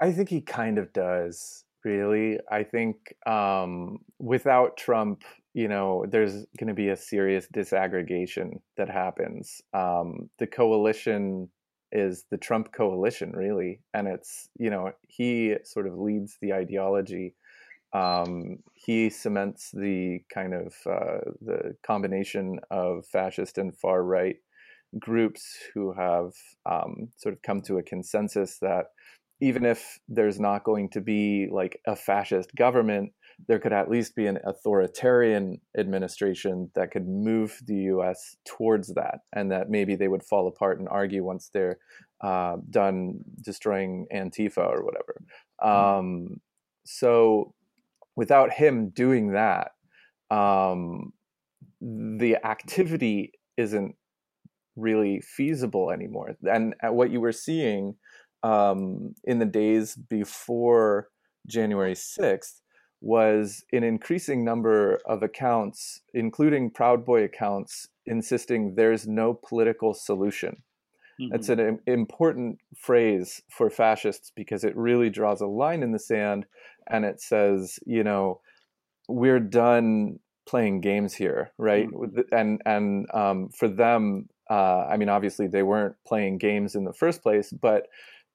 I 0.00 0.12
think 0.12 0.28
he 0.28 0.40
kind 0.40 0.78
of 0.78 0.92
does. 0.92 1.64
Really, 1.84 2.38
I 2.50 2.64
think 2.64 2.96
um, 3.26 3.98
without 4.18 4.76
Trump, 4.76 5.22
you 5.56 5.68
know, 5.68 6.04
there's 6.06 6.44
going 6.58 6.68
to 6.68 6.74
be 6.74 6.90
a 6.90 6.96
serious 6.96 7.48
disaggregation 7.48 8.60
that 8.76 8.90
happens. 8.90 9.62
Um, 9.72 10.28
the 10.38 10.46
coalition 10.46 11.48
is 11.90 12.26
the 12.30 12.36
Trump 12.36 12.72
coalition, 12.72 13.32
really, 13.32 13.80
and 13.94 14.06
it's 14.06 14.50
you 14.58 14.68
know 14.68 14.92
he 15.08 15.54
sort 15.64 15.86
of 15.86 15.98
leads 15.98 16.36
the 16.42 16.52
ideology. 16.52 17.36
Um, 17.94 18.58
he 18.74 19.08
cements 19.08 19.70
the 19.72 20.20
kind 20.28 20.52
of 20.52 20.74
uh, 20.84 21.30
the 21.40 21.74
combination 21.82 22.60
of 22.70 23.06
fascist 23.06 23.56
and 23.56 23.74
far 23.74 24.02
right 24.02 24.36
groups 24.98 25.56
who 25.72 25.94
have 25.94 26.32
um, 26.70 27.08
sort 27.16 27.34
of 27.34 27.40
come 27.40 27.62
to 27.62 27.78
a 27.78 27.82
consensus 27.82 28.58
that 28.58 28.88
even 29.40 29.64
if 29.64 29.98
there's 30.06 30.38
not 30.38 30.64
going 30.64 30.90
to 30.90 31.00
be 31.00 31.48
like 31.50 31.80
a 31.86 31.96
fascist 31.96 32.54
government, 32.54 33.12
there 33.48 33.58
could 33.58 33.72
at 33.72 33.90
least 33.90 34.16
be 34.16 34.26
an 34.26 34.38
authoritarian 34.44 35.60
administration 35.76 36.70
that 36.74 36.90
could 36.90 37.06
move 37.06 37.60
the 37.66 37.76
US 37.94 38.36
towards 38.44 38.94
that, 38.94 39.20
and 39.34 39.50
that 39.50 39.70
maybe 39.70 39.94
they 39.94 40.08
would 40.08 40.22
fall 40.22 40.48
apart 40.48 40.78
and 40.78 40.88
argue 40.88 41.24
once 41.24 41.50
they're 41.52 41.78
uh, 42.22 42.56
done 42.70 43.20
destroying 43.42 44.06
Antifa 44.12 44.66
or 44.66 44.84
whatever. 44.84 45.22
Mm-hmm. 45.62 45.98
Um, 45.98 46.40
so, 46.84 47.54
without 48.14 48.52
him 48.52 48.90
doing 48.90 49.32
that, 49.32 49.72
um, 50.30 51.12
the 51.80 52.36
activity 52.44 53.32
isn't 53.56 53.94
really 54.76 55.20
feasible 55.20 55.90
anymore. 55.90 56.36
And 56.42 56.74
what 56.82 57.10
you 57.10 57.20
were 57.20 57.32
seeing 57.32 57.96
um, 58.42 59.14
in 59.24 59.38
the 59.38 59.46
days 59.46 59.96
before 59.96 61.08
January 61.46 61.94
6th 61.94 62.60
was 63.00 63.64
an 63.72 63.84
increasing 63.84 64.44
number 64.44 64.98
of 65.06 65.22
accounts, 65.22 66.00
including 66.14 66.70
Proud 66.70 67.04
Boy 67.04 67.24
accounts, 67.24 67.88
insisting 68.06 68.74
there's 68.74 69.06
no 69.06 69.34
political 69.34 69.94
solution. 69.94 70.62
Mm-hmm. 71.20 71.34
It's 71.34 71.48
an 71.48 71.80
important 71.86 72.58
phrase 72.76 73.42
for 73.50 73.70
fascists 73.70 74.30
because 74.34 74.64
it 74.64 74.76
really 74.76 75.10
draws 75.10 75.40
a 75.40 75.46
line 75.46 75.82
in 75.82 75.92
the 75.92 75.98
sand 75.98 76.46
and 76.88 77.04
it 77.04 77.20
says, 77.20 77.78
you 77.86 78.04
know, 78.04 78.40
we're 79.08 79.40
done 79.40 80.18
playing 80.46 80.80
games 80.80 81.14
here, 81.14 81.52
right? 81.58 81.88
Mm-hmm. 81.88 82.34
And 82.34 82.62
and 82.66 83.06
um, 83.14 83.48
for 83.48 83.68
them, 83.68 84.28
uh, 84.50 84.86
I 84.90 84.96
mean, 84.96 85.08
obviously 85.08 85.46
they 85.46 85.62
weren't 85.62 85.96
playing 86.06 86.38
games 86.38 86.74
in 86.74 86.84
the 86.84 86.92
first 86.92 87.22
place, 87.22 87.50
but 87.50 87.86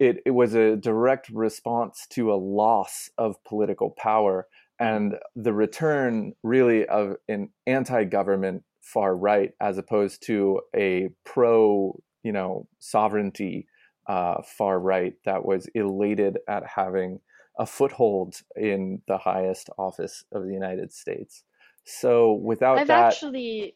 it, 0.02 0.18
it 0.26 0.32
was 0.32 0.56
a 0.56 0.76
direct 0.76 1.30
response 1.30 2.08
to 2.10 2.34
a 2.34 2.36
loss 2.36 3.12
of 3.20 3.36
political 3.44 3.92
power 3.92 4.48
and 4.80 5.14
the 5.36 5.54
return 5.54 6.34
really 6.42 6.88
of 6.88 7.18
an 7.30 7.50
anti-government 7.68 8.64
far 8.82 9.16
right 9.16 9.52
as 9.62 9.78
opposed 9.78 10.26
to 10.26 10.60
a 10.76 11.10
pro 11.24 11.96
you 12.24 12.32
know 12.32 12.68
sovereignty 12.80 13.68
uh, 14.08 14.42
far 14.58 14.80
right 14.80 15.14
that 15.24 15.46
was 15.46 15.68
elated 15.76 16.40
at 16.48 16.64
having 16.66 17.20
a 17.60 17.68
foothold 17.68 18.42
in 18.56 19.04
the 19.08 19.20
highest 19.20 19.70
office 19.78 20.24
of 20.32 20.48
the 20.48 20.54
United 20.54 20.92
States. 20.92 21.44
So 21.86 22.34
without 22.34 22.80
I've 22.80 22.88
that, 22.88 23.14
actually, 23.14 23.76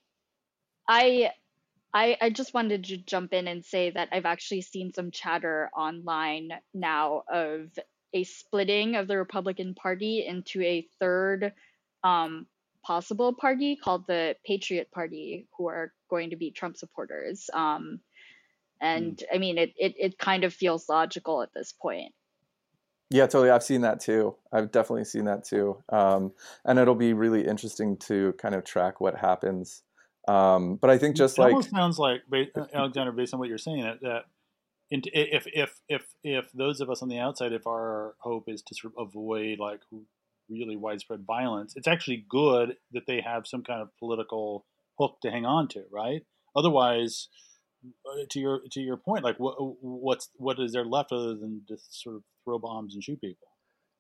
I 0.90 1.30
I, 1.96 2.18
I 2.20 2.30
just 2.30 2.54
wanted 2.54 2.84
to 2.86 2.98
jump 2.98 3.32
in 3.32 3.48
and 3.48 3.64
say 3.64 3.90
that 3.90 4.10
I've 4.12 4.26
actually 4.26 4.64
seen 4.64 4.92
some 4.92 5.12
chatter 5.12 5.72
online 5.74 6.50
now 6.74 7.24
of 7.32 7.70
a 8.14 8.26
splitting 8.26 8.96
of 8.96 9.08
the 9.08 9.18
Republican 9.18 9.76
Party 9.76 10.26
into 10.28 10.62
a 10.62 10.86
third 11.00 11.54
um, 12.04 12.48
possible 12.84 13.34
party 13.34 13.78
called 13.78 14.08
the 14.08 14.36
Patriot 14.46 14.92
Party, 14.92 15.48
who 15.58 15.68
are 15.70 15.94
going 16.10 16.32
to 16.32 16.36
be 16.36 16.52
Trump 16.52 16.76
supporters. 16.76 17.50
Um, 17.54 18.02
and 18.82 19.16
mm. 19.16 19.24
I 19.34 19.38
mean, 19.38 19.58
it, 19.58 19.74
it, 19.78 19.96
it 19.98 20.20
kind 20.20 20.44
of 20.44 20.54
feels 20.54 20.90
logical 20.90 21.44
at 21.44 21.54
this 21.56 21.72
point. 21.72 22.14
Yeah, 23.10 23.28
totally. 23.28 23.52
I've 23.52 23.64
seen 23.64 23.82
that 23.82 24.02
too. 24.02 24.36
I've 24.52 24.74
definitely 24.74 25.06
seen 25.06 25.26
that 25.26 25.46
too. 25.46 25.82
Um, 25.88 26.34
and 26.66 26.78
it'll 26.78 26.94
be 26.94 27.14
really 27.14 27.48
interesting 27.48 27.96
to 28.00 28.34
kind 28.34 28.54
of 28.54 28.66
track 28.66 29.00
what 29.00 29.16
happens 29.16 29.84
um, 30.28 30.76
but 30.76 30.90
I 30.90 30.98
think 30.98 31.16
just 31.16 31.38
it 31.38 31.42
like 31.42 31.52
almost 31.52 31.72
sounds 31.72 32.00
like 32.00 32.22
uh, 32.34 32.66
Alexander, 32.74 33.12
based 33.12 33.34
on 33.34 33.40
what 33.40 33.50
you're 33.50 33.58
saying, 33.58 33.98
that 34.02 34.24
if 34.92 35.48
if 35.48 35.80
if 35.88 36.04
if 36.24 36.52
those 36.54 36.82
of 36.82 36.90
us 36.90 37.02
on 37.02 37.10
the 37.10 37.20
outside, 37.20 37.54
if 37.54 37.68
our 37.68 38.16
hope 38.20 38.46
is 38.48 38.62
to 38.64 38.76
sort 38.76 38.94
of 38.98 39.08
avoid 39.08 39.60
like 39.60 39.82
really 40.50 40.76
widespread 40.76 41.26
violence, 41.26 41.74
it's 41.76 41.88
actually 41.88 42.26
good 42.30 42.78
that 42.92 43.08
they 43.08 43.22
have 43.22 43.48
some 43.48 43.64
kind 43.64 43.82
of 43.82 43.90
political 43.98 44.66
hook 44.98 45.18
to 45.22 45.32
hang 45.32 45.46
on 45.46 45.68
to, 45.70 45.84
right? 45.92 46.24
Otherwise, 46.56 47.28
uh, 47.84 48.26
to 48.30 48.40
your 48.40 48.62
to 48.72 48.80
your 48.80 48.98
point, 48.98 49.24
like 49.24 49.40
what 49.40 49.56
what's 49.82 50.30
what 50.38 50.60
is 50.60 50.74
there 50.74 50.86
left 50.86 51.12
other 51.12 51.36
than 51.36 51.62
just 51.68 52.02
sort 52.02 52.16
of 52.16 52.24
throw 52.44 52.60
bombs 52.60 52.94
and 52.94 53.04
shoot 53.04 53.20
people? 53.20 53.48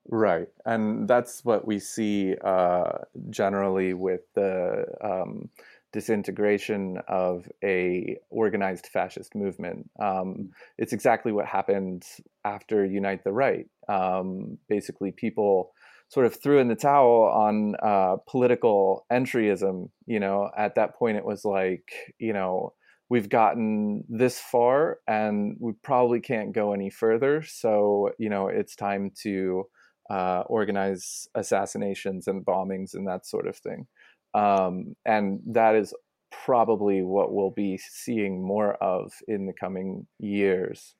Right, 0.07 0.49
and 0.65 1.07
that's 1.07 1.43
what 1.43 1.65
we 1.65 1.79
see 1.79 2.35
uh, 2.43 2.99
generally 3.29 3.93
with 3.93 4.21
the. 4.35 4.85
Um, 5.01 5.49
disintegration 5.95 6.99
of 7.07 7.47
a 7.63 8.17
organized 8.29 8.87
fascist 8.87 9.33
movement. 9.33 9.89
Um, 9.97 10.49
it's 10.77 10.91
exactly 10.91 11.31
what 11.31 11.45
happened 11.45 12.03
after 12.43 12.85
Unite 12.85 13.23
the 13.23 13.31
Right. 13.31 13.67
Um, 13.87 14.57
basically, 14.67 15.13
people 15.13 15.71
sort 16.09 16.25
of 16.25 16.35
threw 16.35 16.59
in 16.59 16.67
the 16.67 16.75
towel 16.75 17.31
on 17.33 17.75
uh, 17.81 18.17
political 18.27 19.05
entryism. 19.09 19.89
You 20.05 20.19
know, 20.19 20.51
at 20.57 20.75
that 20.75 20.95
point, 20.95 21.15
it 21.15 21.23
was 21.23 21.45
like, 21.45 21.89
you 22.19 22.33
know, 22.33 22.73
we've 23.07 23.29
gotten 23.29 24.03
this 24.09 24.37
far 24.37 24.99
and 25.07 25.55
we 25.61 25.71
probably 25.81 26.19
can't 26.19 26.51
go 26.51 26.73
any 26.73 26.89
further. 26.89 27.41
So, 27.41 28.09
you 28.19 28.29
know, 28.29 28.49
it's 28.49 28.75
time 28.75 29.11
to 29.21 29.63
uh, 30.09 30.43
organize 30.47 31.27
assassinations 31.35 32.27
and 32.27 32.45
bombings 32.45 32.93
and 32.93 33.07
that 33.07 33.25
sort 33.25 33.47
of 33.47 33.57
thing. 33.57 33.87
Um, 34.33 34.95
and 35.05 35.39
that 35.47 35.75
is 35.75 35.93
probably 36.31 37.01
what 37.01 37.33
we'll 37.33 37.51
be 37.51 37.77
seeing 37.77 38.43
more 38.43 38.73
of 38.75 39.13
in 39.27 39.45
the 39.45 39.53
coming 39.53 40.07
years. 40.19 40.93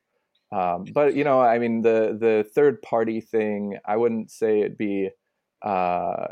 Um, 0.51 0.85
but 0.93 1.15
you 1.15 1.23
know, 1.23 1.41
I 1.41 1.59
mean, 1.59 1.81
the 1.81 2.17
the 2.19 2.47
third 2.53 2.81
party 2.81 3.19
thing, 3.19 3.77
I 3.85 3.97
wouldn't 3.97 4.31
say 4.31 4.61
it'd 4.61 4.77
be. 4.77 5.09
Uh, 5.61 6.27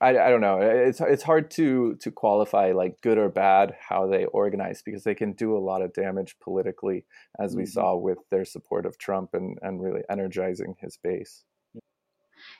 I, 0.00 0.10
I 0.10 0.30
don't 0.30 0.42
know. 0.42 0.58
It's 0.60 1.00
it's 1.00 1.22
hard 1.22 1.50
to 1.52 1.94
to 1.96 2.10
qualify 2.10 2.72
like 2.72 3.00
good 3.00 3.18
or 3.18 3.28
bad 3.28 3.74
how 3.88 4.06
they 4.06 4.26
organize 4.26 4.82
because 4.82 5.04
they 5.04 5.14
can 5.14 5.32
do 5.32 5.56
a 5.56 5.58
lot 5.58 5.82
of 5.82 5.94
damage 5.94 6.36
politically, 6.40 7.06
as 7.38 7.56
we 7.56 7.62
mm-hmm. 7.62 7.70
saw 7.70 7.96
with 7.96 8.18
their 8.30 8.44
support 8.44 8.84
of 8.84 8.98
Trump 8.98 9.30
and 9.32 9.58
and 9.62 9.82
really 9.82 10.02
energizing 10.10 10.76
his 10.80 10.98
base 11.02 11.44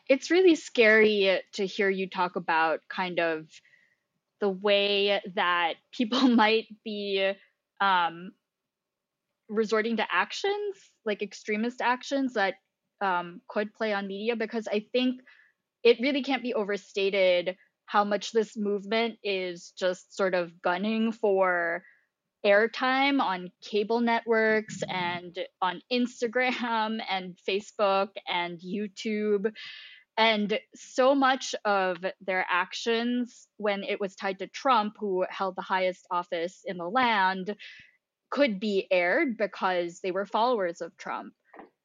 it's 0.09 0.31
really 0.31 0.55
scary 0.55 1.41
to 1.53 1.67
hear 1.67 1.91
you 1.91 2.09
talk 2.09 2.37
about 2.37 2.81
kind 2.89 3.19
of 3.19 3.47
the 4.41 4.49
way 4.49 5.21
that 5.35 5.75
people 5.93 6.29
might 6.29 6.67
be 6.85 7.33
um, 7.81 8.33
resorting 9.49 9.97
to 9.97 10.07
actions, 10.11 10.77
like 11.05 11.23
extremist 11.23 11.81
actions 11.81 12.35
that 12.35 12.55
um, 13.01 13.41
could 13.49 13.73
play 13.75 13.93
on 13.93 14.07
media, 14.07 14.37
because 14.37 14.69
I 14.69 14.87
think 14.93 15.21
it 15.87 16.01
really 16.01 16.23
can't 16.25 16.43
be 16.43 16.53
overstated 16.53 17.57
how 17.85 18.03
much 18.03 18.33
this 18.33 18.57
movement 18.57 19.15
is 19.23 19.73
just 19.79 20.17
sort 20.17 20.35
of 20.35 20.61
gunning 20.61 21.13
for 21.13 21.85
airtime 22.45 23.21
on 23.21 23.53
cable 23.63 24.01
networks 24.01 24.83
and 24.89 25.39
on 25.63 25.81
Instagram 25.93 26.99
and 27.09 27.39
Facebook 27.49 28.09
and 28.27 28.59
YouTube. 28.59 29.53
And 30.19 30.59
so 30.75 31.15
much 31.15 31.55
of 31.65 31.99
their 32.21 32.45
actions, 32.51 33.47
when 33.57 33.85
it 33.85 34.01
was 34.01 34.17
tied 34.17 34.41
to 34.41 34.49
Trump, 34.49 34.95
who 34.99 35.25
held 35.31 35.55
the 35.55 35.63
highest 35.63 36.05
office 36.11 36.63
in 36.65 36.79
the 36.79 36.89
land, 36.89 37.55
could 38.31 38.59
be 38.59 38.89
aired 38.91 39.37
because 39.37 40.01
they 40.03 40.11
were 40.11 40.27
followers 40.27 40.81
of 40.81 40.97
Trump. 40.97 41.33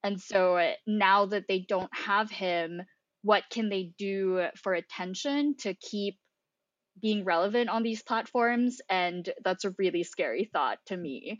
And 0.03 0.19
so 0.19 0.73
now 0.87 1.27
that 1.27 1.45
they 1.47 1.59
don't 1.59 1.93
have 1.93 2.31
him, 2.31 2.81
what 3.23 3.43
can 3.49 3.69
they 3.69 3.91
do 3.97 4.45
for 4.57 4.73
attention 4.73 5.55
to 5.59 5.73
keep 5.73 6.17
being 7.01 7.23
relevant 7.23 7.69
on 7.69 7.83
these 7.83 8.01
platforms? 8.01 8.81
And 8.89 9.27
that's 9.43 9.65
a 9.65 9.73
really 9.77 10.03
scary 10.03 10.49
thought 10.51 10.79
to 10.87 10.97
me. 10.97 11.39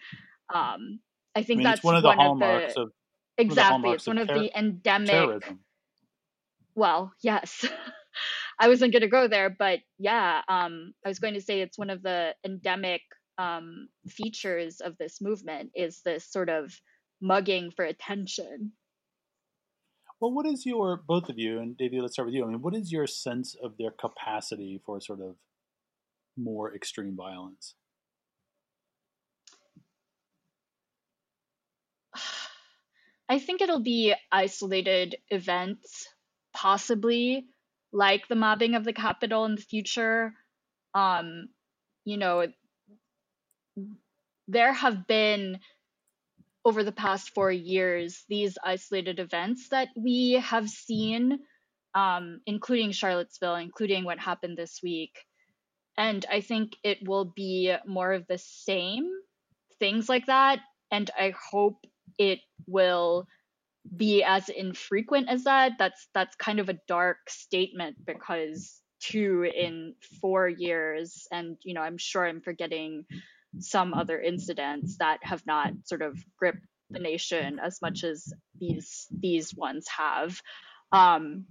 Um, 0.53 0.99
I 1.35 1.43
think 1.43 1.57
I 1.57 1.59
mean, 1.59 1.63
that's 1.63 1.83
one 1.83 1.95
of 1.95 2.03
the 2.03 2.09
one 2.09 2.17
hallmarks 2.17 2.73
of, 2.75 2.75
the, 2.75 2.81
of 2.81 2.91
exactly. 3.37 3.91
It's 3.91 4.07
one 4.07 4.17
of, 4.17 4.27
ter- 4.27 4.39
the 4.39 4.57
endemic 4.57 5.09
terrorism 5.09 5.59
well, 6.75 7.11
yes. 7.21 7.65
I 8.59 8.67
wasn't 8.67 8.93
going 8.93 9.01
to 9.01 9.07
go 9.07 9.27
there, 9.27 9.49
but 9.49 9.79
yeah, 9.97 10.41
um, 10.47 10.93
I 11.05 11.09
was 11.09 11.19
going 11.19 11.33
to 11.33 11.41
say 11.41 11.61
it's 11.61 11.77
one 11.77 11.89
of 11.89 12.03
the 12.03 12.35
endemic 12.45 13.01
um, 13.37 13.87
features 14.07 14.81
of 14.81 14.97
this 14.97 15.19
movement 15.21 15.71
is 15.75 16.01
this 16.05 16.29
sort 16.29 16.49
of 16.49 16.71
mugging 17.21 17.71
for 17.71 17.85
attention. 17.85 18.71
Well, 20.21 20.31
what 20.31 20.45
is 20.45 20.67
your 20.67 20.97
both 20.97 21.29
of 21.29 21.39
you 21.39 21.59
and 21.59 21.75
Davey? 21.75 21.99
Let's 21.99 22.13
start 22.13 22.27
with 22.27 22.35
you. 22.35 22.45
I 22.45 22.47
mean, 22.47 22.61
what 22.61 22.75
is 22.75 22.91
your 22.91 23.07
sense 23.07 23.55
of 23.55 23.77
their 23.77 23.89
capacity 23.89 24.79
for 24.85 25.01
sort 25.01 25.19
of 25.19 25.35
more 26.37 26.75
extreme 26.75 27.15
violence? 27.15 27.73
I 33.27 33.39
think 33.39 33.61
it'll 33.61 33.81
be 33.81 34.13
isolated 34.31 35.15
events, 35.29 36.07
possibly 36.53 37.47
like 37.91 38.27
the 38.27 38.35
mobbing 38.35 38.75
of 38.75 38.83
the 38.83 38.93
Capitol 38.93 39.45
in 39.45 39.55
the 39.55 39.61
future. 39.61 40.35
Um, 40.93 41.49
you 42.05 42.17
know, 42.17 42.45
there 44.47 44.73
have 44.73 45.07
been 45.07 45.59
over 46.63 46.83
the 46.83 46.91
past 46.91 47.31
four 47.33 47.51
years 47.51 48.23
these 48.29 48.57
isolated 48.63 49.19
events 49.19 49.69
that 49.69 49.89
we 49.95 50.33
have 50.33 50.69
seen, 50.69 51.39
um, 51.95 52.41
including 52.45 52.91
Charlottesville, 52.91 53.55
including 53.55 54.03
what 54.03 54.19
happened 54.19 54.57
this 54.57 54.79
week. 54.83 55.17
And 55.97 56.25
I 56.31 56.41
think 56.41 56.77
it 56.83 56.99
will 57.07 57.25
be 57.25 57.75
more 57.85 58.13
of 58.13 58.27
the 58.27 58.37
same 58.37 59.09
things 59.79 60.07
like 60.07 60.27
that. 60.27 60.59
And 60.91 61.09
I 61.17 61.33
hope 61.51 61.85
it 62.17 62.39
will 62.67 63.27
be 63.95 64.23
as 64.23 64.49
infrequent 64.49 65.29
as 65.29 65.45
that. 65.45 65.73
That's 65.79 66.07
that's 66.13 66.35
kind 66.35 66.59
of 66.59 66.69
a 66.69 66.79
dark 66.87 67.17
statement 67.29 67.97
because 68.05 68.81
two 68.99 69.43
in 69.43 69.95
four 70.21 70.47
years, 70.47 71.27
and 71.31 71.57
you 71.63 71.73
know, 71.73 71.81
I'm 71.81 71.97
sure 71.97 72.25
I'm 72.25 72.41
forgetting 72.41 73.05
some 73.59 73.93
other 73.93 74.19
incidents 74.19 74.97
that 74.97 75.19
have 75.23 75.45
not 75.45 75.73
sort 75.85 76.01
of 76.01 76.17
gripped 76.37 76.65
the 76.89 76.99
nation 76.99 77.59
as 77.59 77.81
much 77.81 78.03
as 78.03 78.33
these 78.59 79.07
these 79.11 79.55
ones 79.55 79.87
have. 79.87 80.41
Um, 80.91 81.45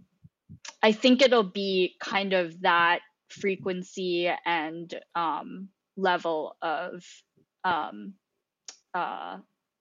I 0.83 0.93
think 0.93 1.23
it'll 1.23 1.43
be 1.43 1.97
kind 2.01 2.33
of 2.33 2.61
that 2.63 3.01
frequency 3.29 4.31
and 4.45 4.93
um, 5.15 5.69
level 5.97 6.57
of 6.63 7.05
um, 7.65 8.15
uh, 8.95 9.39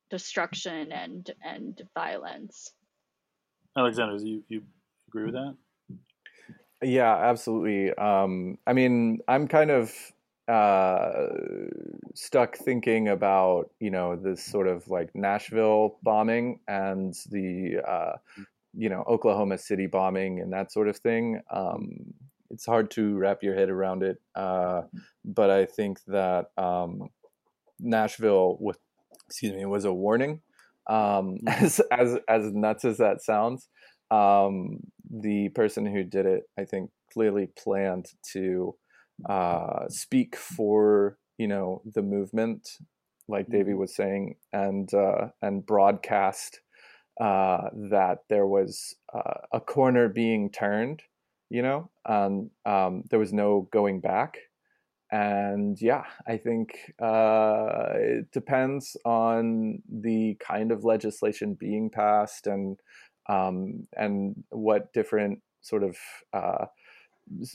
destruction 0.10 0.92
and 0.92 1.30
and 1.44 1.82
violence. 1.94 2.72
Alexander, 3.78 4.18
do 4.18 4.28
you, 4.28 4.44
you 4.48 4.64
agree 5.08 5.26
with 5.26 5.34
that? 5.34 5.56
Yeah, 6.82 7.16
absolutely. 7.16 7.94
Um, 7.94 8.58
I 8.66 8.74
mean, 8.74 9.20
I'm 9.28 9.48
kind 9.48 9.70
of 9.70 9.94
uh, 10.50 11.28
stuck 12.16 12.58
thinking 12.58 13.08
about 13.08 13.70
you 13.80 13.92
know 13.92 14.16
this 14.16 14.44
sort 14.44 14.68
of 14.68 14.88
like 14.88 15.12
Nashville 15.14 15.98
bombing 16.02 16.60
and 16.68 17.14
the 17.30 17.78
uh, 17.88 18.14
you 18.74 18.90
know 18.90 19.04
Oklahoma 19.08 19.58
City 19.58 19.86
bombing 19.86 20.40
and 20.40 20.52
that 20.54 20.72
sort 20.72 20.88
of 20.88 20.98
thing. 20.98 21.42
Um, 21.52 22.14
it's 22.50 22.66
hard 22.66 22.90
to 22.92 23.16
wrap 23.16 23.44
your 23.44 23.54
head 23.54 23.70
around 23.70 24.02
it, 24.02 24.18
uh, 24.36 24.82
but 25.24 25.52
I 25.52 25.66
think 25.66 26.00
that 26.08 26.48
um, 26.58 27.10
Nashville, 27.80 28.58
with 28.60 28.80
excuse 29.28 29.54
me, 29.54 29.66
was 29.66 29.86
a 29.86 29.94
warning. 29.94 30.42
Um, 30.88 31.38
mm-hmm. 31.46 31.48
as 31.48 31.80
as 31.92 32.18
as 32.28 32.52
nuts 32.52 32.86
as 32.86 32.98
that 32.98 33.22
sounds, 33.22 33.68
um, 34.10 34.80
the 35.10 35.50
person 35.50 35.86
who 35.86 36.04
did 36.04 36.26
it, 36.26 36.44
I 36.58 36.66
think, 36.66 36.90
clearly 37.14 37.50
planned 37.56 38.08
to 38.34 38.76
uh, 39.28 39.88
speak 39.90 40.36
for 40.36 41.18
you 41.38 41.48
know 41.48 41.82
the 41.86 42.02
movement, 42.02 42.70
like 43.28 43.46
mm-hmm. 43.46 43.58
Davey 43.58 43.74
was 43.74 43.96
saying, 43.96 44.36
and 44.54 44.94
uh, 44.94 45.30
and 45.42 45.66
broadcast 45.66 46.62
uh, 47.20 47.70
that 47.90 48.20
there 48.30 48.48
was 48.48 48.96
uh, 49.14 49.42
a 49.52 49.60
corner 49.60 50.08
being 50.08 50.50
turned, 50.50 51.02
you 51.50 51.62
know, 51.62 51.90
and 52.06 52.50
um, 52.66 53.04
there 53.10 53.20
was 53.20 53.34
no 53.34 53.68
going 53.72 54.00
back. 54.00 54.38
And 55.12 55.82
yeah, 55.82 56.04
I 56.28 56.38
think 56.38 56.94
uh, 57.02 57.90
it 57.96 58.32
depends 58.32 58.96
on 59.06 59.82
the 59.90 60.38
kind 60.40 60.72
of 60.72 60.84
legislation 60.84 61.56
being 61.60 61.90
passed 61.90 62.46
and 62.46 62.80
um, 63.28 63.88
and 63.96 64.44
what 64.50 64.94
different 64.94 65.40
sort 65.62 65.84
of 65.84 65.98
uh, 66.34 66.66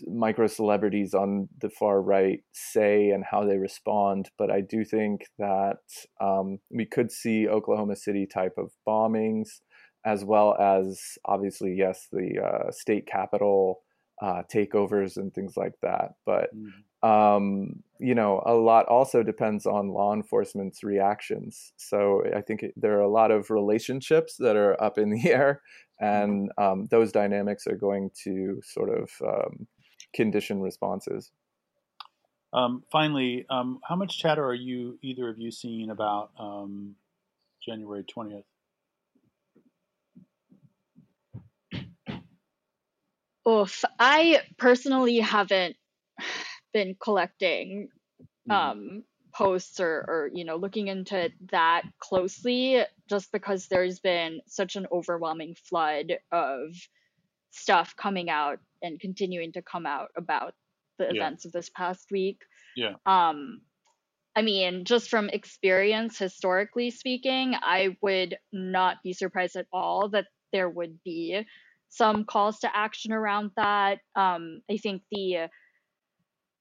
micro 0.07 0.47
celebrities 0.47 1.15
on 1.15 1.49
the 1.61 1.71
far 1.71 2.01
right 2.01 2.41
say 2.53 3.11
and 3.11 3.25
how 3.25 3.45
they 3.45 3.57
respond. 3.57 4.31
But 4.39 4.51
I 4.51 4.61
do 4.61 4.85
think 4.85 5.27
that 5.39 5.79
um, 6.21 6.59
we 6.71 6.87
could 6.87 7.11
see 7.11 7.49
Oklahoma 7.49 7.97
City 7.97 8.27
type 8.27 8.55
of 8.57 8.71
bombings, 8.87 9.61
as 10.05 10.25
well 10.25 10.57
as 10.61 11.19
obviously, 11.25 11.75
yes, 11.75 12.09
the 12.13 12.41
uh, 12.41 12.71
state 12.71 13.07
capital 13.07 13.81
uh, 14.23 14.43
takeovers 14.53 15.17
and 15.17 15.35
things 15.35 15.57
like 15.57 15.75
that. 15.83 16.13
But 16.25 16.51
mm. 16.55 17.07
um, 17.09 17.83
you 17.99 18.15
know, 18.15 18.43
a 18.45 18.55
lot 18.55 18.87
also 18.87 19.23
depends 19.23 19.67
on 19.67 19.89
law 19.89 20.13
enforcement's 20.13 20.83
reactions. 20.85 21.73
So 21.77 22.23
I 22.35 22.41
think 22.41 22.63
it, 22.63 22.75
there 22.77 22.97
are 22.99 23.03
a 23.03 23.11
lot 23.11 23.31
of 23.31 23.51
relationships 23.51 24.37
that 24.39 24.57
are 24.57 24.81
up 24.83 24.99
in 24.99 25.11
the 25.11 25.31
air, 25.31 25.63
and 26.01 26.51
um, 26.59 26.87
those 26.91 27.13
dynamics 27.13 27.67
are 27.67 27.77
going 27.77 28.11
to 28.25 28.61
sort 28.65 28.91
of 28.91 29.11
um, 29.25 29.67
condition 30.13 30.61
responses. 30.61 31.31
Um, 32.53 32.85
finally, 32.91 33.47
um, 33.51 33.81
how 33.83 33.97
much 33.97 34.19
chatter 34.19 34.45
are 34.45 34.55
you 34.55 34.99
either 35.03 35.29
of 35.29 35.39
you 35.39 35.51
seeing 35.51 35.91
about 35.91 36.31
um, 36.39 36.95
January 37.65 38.05
twentieth? 38.05 38.45
Oof, 43.47 43.85
I 43.99 44.41
personally 44.57 45.19
haven't 45.19 45.77
been 46.73 46.97
collecting 46.99 47.89
mm-hmm. 48.49 48.99
Posts 49.35 49.81
or, 49.81 50.05
or 50.07 50.31
you 50.33 50.45
know 50.45 50.57
looking 50.57 50.89
into 50.89 51.31
that 51.51 51.83
closely, 51.99 52.83
just 53.09 53.33
because 53.33 53.67
there's 53.67 53.99
been 53.99 54.41
such 54.47 54.77
an 54.77 54.87
overwhelming 54.93 55.55
flood 55.69 56.19
of 56.33 56.71
stuff 57.51 57.95
coming 57.97 58.31
out 58.31 58.59
and 58.83 59.01
continuing 59.01 59.53
to 59.53 59.63
come 59.63 59.87
out 59.87 60.11
about 60.17 60.55
the 60.99 61.07
yeah. 61.07 61.13
events 61.13 61.45
of 61.45 61.53
this 61.53 61.71
past 61.71 62.07
week. 62.11 62.41
Yeah. 62.77 62.95
Um, 63.07 63.61
I 64.37 64.43
mean, 64.43 64.85
just 64.85 65.09
from 65.09 65.29
experience, 65.29 66.19
historically 66.19 66.91
speaking, 66.91 67.55
I 67.55 67.97
would 68.03 68.37
not 68.53 68.97
be 69.03 69.13
surprised 69.13 69.57
at 69.57 69.67
all 69.73 70.09
that 70.11 70.27
there 70.53 70.69
would 70.69 70.99
be 71.05 71.45
some 71.89 72.25
calls 72.25 72.59
to 72.61 72.77
action 72.77 73.13
around 73.13 73.53
that. 73.57 74.01
Um, 74.17 74.61
I 74.69 74.77
think 74.79 75.03
the 75.13 75.49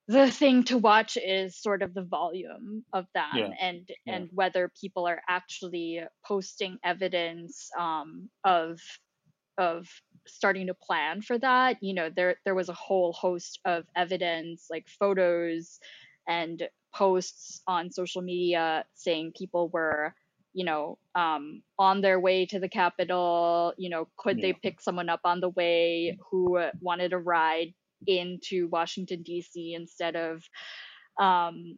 the 0.08 0.30
thing 0.30 0.64
to 0.66 0.78
watch 0.78 1.18
is 1.18 1.58
sort 1.58 1.82
of 1.82 1.94
the 1.94 2.04
volume 2.04 2.84
of 2.92 3.06
them 3.14 3.30
yeah. 3.36 3.50
and 3.60 3.90
yeah. 4.06 4.16
and 4.16 4.30
whether 4.34 4.72
people 4.80 5.08
are 5.08 5.22
actually 5.30 6.02
posting 6.26 6.78
evidence 6.84 7.70
um, 7.80 8.30
of 8.44 8.80
of 9.58 9.88
starting 10.28 10.68
to 10.68 10.74
plan 10.74 11.22
for 11.22 11.38
that 11.38 11.78
you 11.82 11.94
know 11.94 12.10
there 12.14 12.36
there 12.44 12.56
was 12.56 12.70
a 12.70 12.74
whole 12.74 13.14
host 13.14 13.60
of 13.66 13.86
evidence 13.96 14.68
like 14.70 14.88
photos 15.00 15.80
and 16.28 16.68
posts 16.94 17.62
on 17.68 17.92
social 17.92 18.22
media 18.22 18.86
saying 18.96 19.32
people 19.38 19.70
were 19.70 20.14
you 20.56 20.66
know, 20.66 21.00
um, 21.16 21.64
on 21.80 22.02
their 22.02 22.20
way 22.20 22.46
to 22.46 22.60
the 22.60 22.70
Capitol, 22.70 23.74
you 23.76 23.90
know, 23.90 24.08
could 24.18 24.38
yeah. 24.38 24.44
they 24.44 24.54
pick 24.54 24.80
someone 24.80 25.10
up 25.10 25.22
on 25.26 25.40
the 25.40 25.50
way 25.50 26.16
who 26.30 26.60
wanted 26.80 27.12
a 27.12 27.18
ride 27.18 27.74
into 28.08 28.68
Washington, 28.68 29.24
D.C. 29.24 29.74
instead 29.74 30.16
of 30.16 30.44
um, 31.20 31.78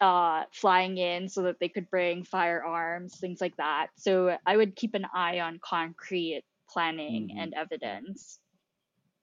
uh, 0.00 0.44
flying 0.52 0.98
in 0.98 1.28
so 1.28 1.42
that 1.42 1.58
they 1.60 1.68
could 1.68 1.90
bring 1.90 2.24
firearms, 2.24 3.16
things 3.18 3.40
like 3.40 3.56
that. 3.56 3.88
So 3.96 4.36
I 4.46 4.56
would 4.56 4.76
keep 4.76 4.94
an 4.94 5.06
eye 5.14 5.40
on 5.40 5.60
concrete 5.62 6.42
planning 6.68 7.28
mm-hmm. 7.30 7.38
and 7.38 7.54
evidence. 7.54 8.38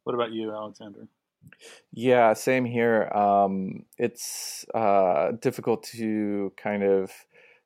What 0.03 0.15
about 0.15 0.31
you, 0.31 0.51
Alexander? 0.51 1.07
Yeah, 1.91 2.33
same 2.33 2.65
here. 2.65 3.09
Um, 3.09 3.85
it's 3.97 4.65
uh, 4.73 5.33
difficult 5.41 5.83
to 5.95 6.51
kind 6.57 6.83
of 6.83 7.11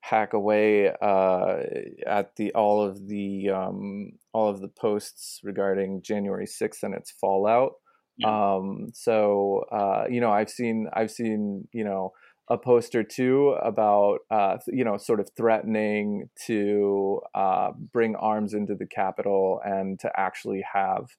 hack 0.01 0.33
away 0.33 0.89
uh, 1.01 1.57
at 2.05 2.35
the 2.35 2.53
all 2.53 2.81
of 2.81 3.07
the 3.07 3.49
um, 3.49 4.13
all 4.33 4.49
of 4.49 4.61
the 4.61 4.67
posts 4.67 5.39
regarding 5.43 6.01
January 6.01 6.45
6th 6.45 6.83
and 6.83 6.93
its 6.93 7.11
fallout. 7.11 7.73
Yeah. 8.17 8.55
Um, 8.55 8.89
so 8.93 9.65
uh, 9.71 10.05
you 10.09 10.21
know, 10.21 10.31
I've 10.31 10.49
seen 10.49 10.87
I've 10.93 11.11
seen 11.11 11.67
you 11.71 11.83
know 11.83 12.13
a 12.49 12.57
post 12.57 12.95
or 12.95 13.03
two 13.03 13.49
about 13.61 14.19
uh, 14.31 14.57
you 14.67 14.83
know 14.83 14.97
sort 14.97 15.19
of 15.19 15.29
threatening 15.35 16.29
to 16.47 17.21
uh, 17.35 17.71
bring 17.93 18.15
arms 18.15 18.53
into 18.53 18.75
the 18.75 18.85
Capitol 18.87 19.61
and 19.63 19.99
to 19.99 20.11
actually 20.19 20.63
have 20.73 21.09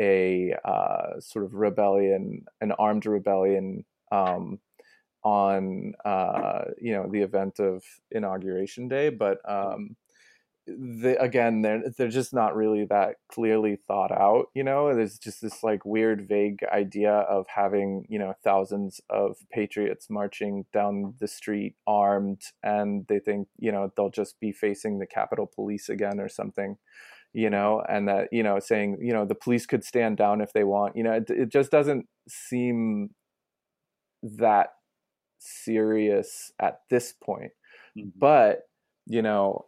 a 0.00 0.54
uh, 0.64 1.20
sort 1.20 1.44
of 1.44 1.54
rebellion, 1.54 2.44
an 2.60 2.72
armed 2.72 3.06
rebellion. 3.06 3.84
Um, 4.10 4.58
on 5.24 5.94
uh, 6.04 6.64
you 6.80 6.92
know 6.92 7.08
the 7.10 7.20
event 7.22 7.58
of 7.60 7.82
inauguration 8.10 8.88
day, 8.88 9.10
but 9.10 9.38
um, 9.50 9.96
they, 10.76 11.16
again 11.16 11.62
they're 11.62 11.82
they're 11.96 12.08
just 12.08 12.34
not 12.34 12.54
really 12.54 12.84
that 12.86 13.16
clearly 13.30 13.78
thought 13.86 14.12
out. 14.12 14.46
You 14.54 14.64
know, 14.64 14.94
there's 14.94 15.18
just 15.18 15.40
this 15.40 15.62
like 15.62 15.84
weird, 15.84 16.28
vague 16.28 16.60
idea 16.72 17.12
of 17.12 17.46
having 17.54 18.04
you 18.08 18.18
know 18.18 18.34
thousands 18.44 19.00
of 19.10 19.36
patriots 19.50 20.08
marching 20.10 20.66
down 20.72 21.14
the 21.20 21.28
street 21.28 21.74
armed, 21.86 22.42
and 22.62 23.06
they 23.08 23.18
think 23.18 23.48
you 23.58 23.72
know 23.72 23.92
they'll 23.96 24.10
just 24.10 24.40
be 24.40 24.52
facing 24.52 24.98
the 24.98 25.06
Capitol 25.06 25.50
Police 25.54 25.88
again 25.88 26.20
or 26.20 26.28
something 26.28 26.76
you 27.34 27.50
know, 27.50 27.82
and 27.88 28.08
that, 28.08 28.28
you 28.32 28.42
know, 28.42 28.58
saying, 28.58 28.98
you 29.00 29.12
know, 29.12 29.24
the 29.24 29.34
police 29.34 29.66
could 29.66 29.84
stand 29.84 30.16
down 30.16 30.40
if 30.40 30.52
they 30.52 30.64
want, 30.64 30.96
you 30.96 31.02
know, 31.02 31.12
it, 31.12 31.28
it 31.28 31.52
just 31.52 31.70
doesn't 31.70 32.06
seem 32.26 33.10
that 34.22 34.70
serious 35.38 36.50
at 36.58 36.80
this 36.90 37.12
point. 37.12 37.52
Mm-hmm. 37.96 38.08
But, 38.16 38.62
you 39.06 39.22
know, 39.22 39.66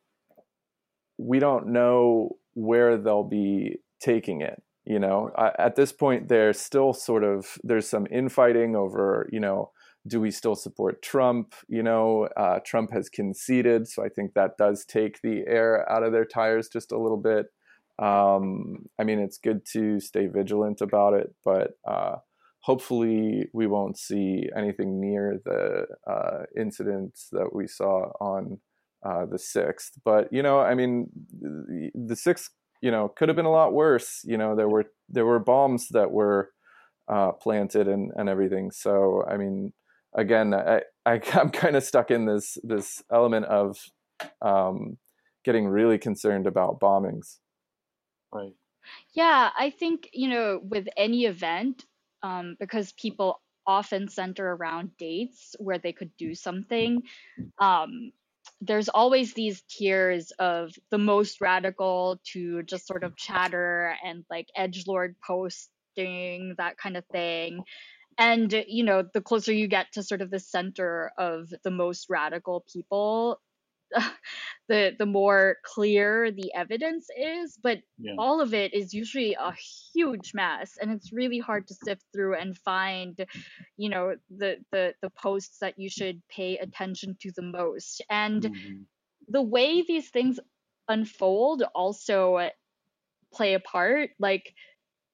we 1.21 1.39
don't 1.39 1.69
know 1.69 2.37
where 2.55 2.97
they'll 2.97 3.29
be 3.29 3.77
taking 4.01 4.41
it. 4.41 4.63
You 4.85 4.99
know, 4.99 5.31
at 5.59 5.77
this 5.77 5.93
point, 5.93 6.29
there's 6.29 6.59
still 6.59 6.93
sort 6.93 7.23
of 7.23 7.59
there's 7.63 7.89
some 7.89 8.07
infighting 8.11 8.75
over, 8.75 9.29
you 9.31 9.39
know, 9.39 9.71
do 10.09 10.21
we 10.21 10.31
still 10.31 10.57
support 10.57 11.03
Trump? 11.03 11.55
You 11.69 11.83
know, 11.83 12.29
uh, 12.37 12.61
Trump 12.65 12.91
has 12.93 13.09
conceded, 13.09 13.87
so 13.87 14.03
I 14.03 14.09
think 14.09 14.33
that 14.35 14.57
does 14.57 14.87
take 14.87 15.21
the 15.23 15.45
air 15.47 15.89
out 15.91 16.03
of 16.03 16.13
their 16.13 16.25
tires 16.25 16.69
just 16.69 16.93
a 16.93 16.99
little 16.99 17.19
bit. 17.19 17.47
Um, 18.03 18.87
I 18.99 19.05
mean, 19.05 19.19
it's 19.19 19.37
good 19.37 19.67
to 19.75 20.01
stay 20.01 20.27
vigilant 20.27 20.81
about 20.81 21.13
it, 21.13 21.35
but 21.45 21.73
uh, 21.87 22.17
hopefully 22.61 23.45
we 23.53 23.67
won't 23.67 23.99
see 23.99 24.49
anything 24.57 24.99
near 24.99 25.39
the 25.45 25.85
uh, 26.11 26.45
incidents 26.59 27.29
that 27.33 27.55
we 27.55 27.67
saw 27.67 28.11
on 28.19 28.61
uh, 29.05 29.27
the 29.27 29.39
sixth. 29.39 29.93
But 30.05 30.33
you 30.33 30.43
know, 30.43 30.61
I 30.61 30.75
mean, 30.75 31.09
the 31.95 32.17
sixth, 32.17 32.51
you 32.81 32.91
know, 32.91 33.09
could 33.09 33.29
have 33.29 33.37
been 33.37 33.47
a 33.47 33.51
lot 33.51 33.73
worse. 33.73 34.21
You 34.25 34.39
know, 34.39 34.57
there 34.57 34.69
were 34.69 34.87
there 35.09 35.27
were 35.27 35.39
bombs 35.39 35.89
that 35.91 36.11
were 36.11 36.51
uh, 37.09 37.33
planted 37.33 37.89
and 37.89 38.13
and 38.17 38.29
everything. 38.29 38.71
So 38.71 39.25
I 39.29 39.37
mean, 39.37 39.73
again, 40.15 40.55
I, 40.55 40.83
I 41.07 41.21
am 41.35 41.51
kind 41.51 41.77
of 41.77 41.85
stuck 41.85 42.11
in 42.11 42.27
this 42.27 42.59
this 42.63 43.03
element 43.13 43.47
of 43.47 43.77
um, 44.43 44.99
getting 45.45 45.69
really 45.69 45.99
concerned 45.99 46.47
about 46.47 46.81
bombings. 46.81 47.39
Right. 48.33 48.53
Yeah, 49.15 49.51
I 49.59 49.71
think 49.71 50.09
you 50.13 50.29
know 50.29 50.61
with 50.63 50.89
any 50.97 51.25
event, 51.25 51.85
um, 52.23 52.57
because 52.59 52.93
people 52.93 53.41
often 53.67 54.09
center 54.09 54.55
around 54.55 54.91
dates 54.99 55.55
where 55.59 55.79
they 55.79 55.93
could 55.93 56.11
do 56.17 56.35
something. 56.35 57.03
Um, 57.61 58.13
there's 58.61 58.89
always 58.89 59.33
these 59.33 59.63
tiers 59.63 60.33
of 60.39 60.73
the 60.91 60.99
most 60.99 61.41
radical 61.41 62.21
to 62.33 62.63
just 62.65 62.87
sort 62.87 63.05
of 63.05 63.17
chatter 63.17 63.95
and 64.05 64.25
like 64.31 64.49
edge 64.55 64.85
lord 64.87 65.17
posting 65.27 66.55
that 66.59 66.77
kind 66.77 66.97
of 66.97 67.05
thing. 67.07 67.63
And 68.19 68.53
you 68.67 68.85
know 68.85 69.03
the 69.15 69.23
closer 69.23 69.53
you 69.53 69.67
get 69.67 69.87
to 69.95 70.03
sort 70.03 70.21
of 70.21 70.31
the 70.31 70.39
center 70.41 71.11
of 71.17 71.53
the 71.65 71.71
most 71.71 72.07
radical 72.11 72.65
people 72.73 73.41
the 74.69 74.95
the 74.99 75.07
more 75.07 75.57
clear 75.65 76.31
the 76.31 76.53
evidence 76.55 77.09
is 77.17 77.59
but 77.63 77.79
yeah. 77.99 78.15
all 78.19 78.41
of 78.41 78.55
it 78.55 78.73
is 78.75 78.95
usually 78.95 79.35
a 79.35 79.53
huge 79.93 80.33
mess 80.35 80.79
and 80.81 80.91
it's 80.91 81.13
really 81.13 81.39
hard 81.39 81.67
to 81.67 81.75
sift 81.75 82.05
through 82.13 82.37
and 82.37 82.57
find 82.59 83.27
you 83.77 83.89
know 83.89 84.15
the 84.31 84.57
the 84.71 84.95
the 85.03 85.11
posts 85.11 85.59
that 85.61 85.79
you 85.79 85.89
should 85.89 86.23
pay 86.29 86.57
attention 86.59 87.17
to 87.21 87.31
the 87.37 87.43
most 87.43 88.03
and 88.11 88.43
mm-hmm. 88.43 88.83
the 89.29 89.43
way 89.43 89.83
these 89.83 90.09
things 90.11 90.39
unfold 90.89 91.63
also 91.75 92.49
play 93.33 93.55
a 93.55 93.61
part 93.61 94.11
like 94.19 94.55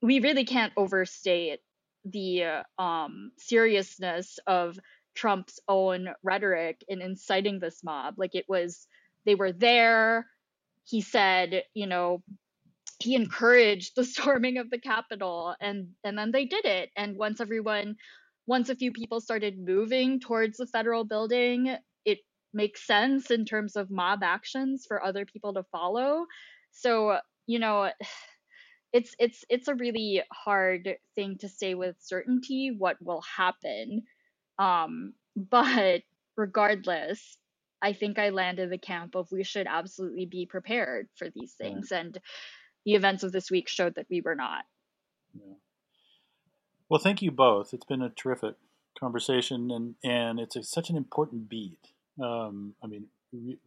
we 0.03 0.21
really 0.21 0.45
can't 0.45 0.73
overstate 0.77 1.61
the 2.05 2.63
um 2.79 3.33
seriousness 3.39 4.39
of 4.47 4.79
Trump's 5.17 5.59
own 5.69 6.11
rhetoric 6.23 6.85
in 6.89 7.01
inciting 7.03 7.59
this 7.59 7.83
mob. 7.83 8.15
Like 8.19 8.35
it 8.35 8.45
was, 8.49 8.87
they 9.25 9.35
were 9.35 9.53
there. 9.53 10.27
He 10.85 11.01
said, 11.01 11.65
you 11.75 11.87
know, 11.87 12.23
he 12.99 13.15
encouraged 13.15 13.93
the 13.97 14.05
storming 14.15 14.59
of 14.59 14.71
the 14.71 14.79
Capitol, 14.79 15.55
and 15.61 15.89
and 16.05 16.17
then 16.17 16.31
they 16.33 16.45
did 16.45 16.65
it. 16.65 16.91
And 16.97 17.17
once 17.17 17.41
everyone, 17.41 17.97
once 18.47 18.69
a 18.69 18.77
few 18.77 18.93
people 18.93 19.21
started 19.21 19.59
moving 19.59 20.21
towards 20.21 20.59
the 20.59 20.67
federal 20.67 21.05
building, 21.05 21.77
it 22.05 22.19
makes 22.55 22.87
sense 22.87 23.31
in 23.31 23.45
terms 23.45 23.77
of 23.77 23.91
mob 23.91 24.23
actions 24.23 24.85
for 24.87 25.03
other 25.03 25.27
people 25.27 25.55
to 25.55 25.65
follow. 25.73 26.27
So 26.73 27.19
you 27.47 27.59
know. 27.59 27.91
It's 28.93 29.15
it's 29.19 29.45
it's 29.51 29.69
a 29.69 29.75
really 29.75 30.23
hard 30.33 30.97
thing 31.17 31.37
to 31.41 31.51
say 31.51 31.75
with 31.75 31.97
certainty 32.01 32.75
what 32.79 32.97
will 33.03 33.21
happen 33.21 34.05
um, 34.59 35.15
but 35.37 36.03
regardless, 36.37 37.37
I 37.83 37.93
think 37.93 38.19
I 38.19 38.31
landed 38.31 38.71
the 38.71 38.79
camp 38.79 39.15
of 39.15 39.31
we 39.31 39.45
should 39.45 39.67
absolutely 39.69 40.27
be 40.27 40.47
prepared 40.47 41.09
for 41.15 41.29
these 41.31 41.53
things. 41.53 41.89
Yeah. 41.91 41.99
And 41.99 42.19
the 42.85 42.95
events 42.95 43.23
of 43.23 43.33
this 43.33 43.51
week 43.51 43.69
showed 43.69 43.97
that 43.97 44.07
we 44.11 44.21
were 44.21 44.35
not. 44.35 44.65
Yeah. 45.35 45.55
Well, 46.89 47.01
thank 47.01 47.21
you 47.21 47.31
both. 47.31 47.75
It's 47.75 47.85
been 47.85 48.03
a 48.03 48.11
terrific 48.11 48.55
conversation, 48.99 49.71
and, 49.71 49.95
and 50.05 50.41
it's 50.41 50.57
a, 50.57 50.63
such 50.63 50.89
an 50.89 50.97
important 50.97 51.49
beat. 51.49 51.79
Um, 52.23 52.75
I 52.83 52.87
mean, 52.87 53.07
re- 53.33 53.59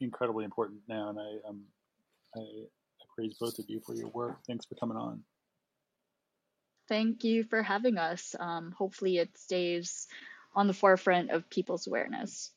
incredibly 0.00 0.44
important 0.44 0.80
now, 0.88 1.10
and 1.10 1.18
I, 1.18 1.48
um, 1.48 1.62
I, 2.36 2.40
I 2.40 3.04
praise 3.14 3.36
both 3.38 3.58
of 3.58 3.66
you 3.68 3.80
for 3.84 3.94
your 3.94 4.08
work. 4.08 4.38
Thanks 4.46 4.66
for 4.66 4.76
coming 4.76 4.96
on. 4.96 5.22
Thank 6.88 7.24
you 7.24 7.44
for 7.44 7.62
having 7.62 7.98
us. 7.98 8.34
Um, 8.38 8.74
hopefully, 8.76 9.18
it 9.18 9.36
stays 9.36 10.06
on 10.54 10.66
the 10.66 10.72
forefront 10.72 11.30
of 11.30 11.48
people's 11.50 11.86
awareness. 11.86 12.50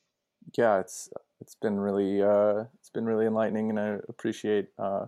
Yeah, 0.56 0.80
it's 0.80 1.08
it's 1.40 1.54
been 1.54 1.78
really 1.78 2.22
uh, 2.22 2.64
it's 2.80 2.90
been 2.90 3.04
really 3.04 3.26
enlightening, 3.26 3.70
and 3.70 3.78
I 3.78 3.98
appreciate 4.08 4.68
uh, 4.78 5.06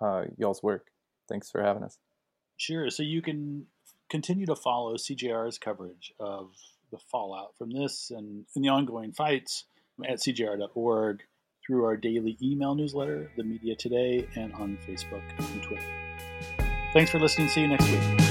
uh, 0.00 0.24
y'all's 0.36 0.62
work. 0.62 0.88
Thanks 1.28 1.50
for 1.50 1.62
having 1.62 1.82
us. 1.82 1.98
Sure. 2.56 2.90
So 2.90 3.02
you 3.02 3.22
can 3.22 3.66
continue 4.08 4.46
to 4.46 4.56
follow 4.56 4.94
CJR's 4.94 5.58
coverage 5.58 6.12
of 6.20 6.52
the 6.90 6.98
fallout 7.10 7.56
from 7.58 7.70
this 7.70 8.10
and, 8.10 8.46
and 8.54 8.64
the 8.64 8.68
ongoing 8.68 9.12
fights 9.12 9.64
at 10.08 10.18
CJR.org 10.18 11.22
through 11.66 11.84
our 11.84 11.96
daily 11.96 12.38
email 12.40 12.74
newsletter, 12.74 13.30
The 13.36 13.42
Media 13.42 13.74
Today, 13.74 14.28
and 14.36 14.52
on 14.54 14.78
Facebook 14.86 15.22
and 15.38 15.62
Twitter. 15.62 15.82
Thanks 16.92 17.10
for 17.10 17.18
listening. 17.18 17.48
See 17.48 17.62
you 17.62 17.68
next 17.68 17.90
week. 17.90 18.25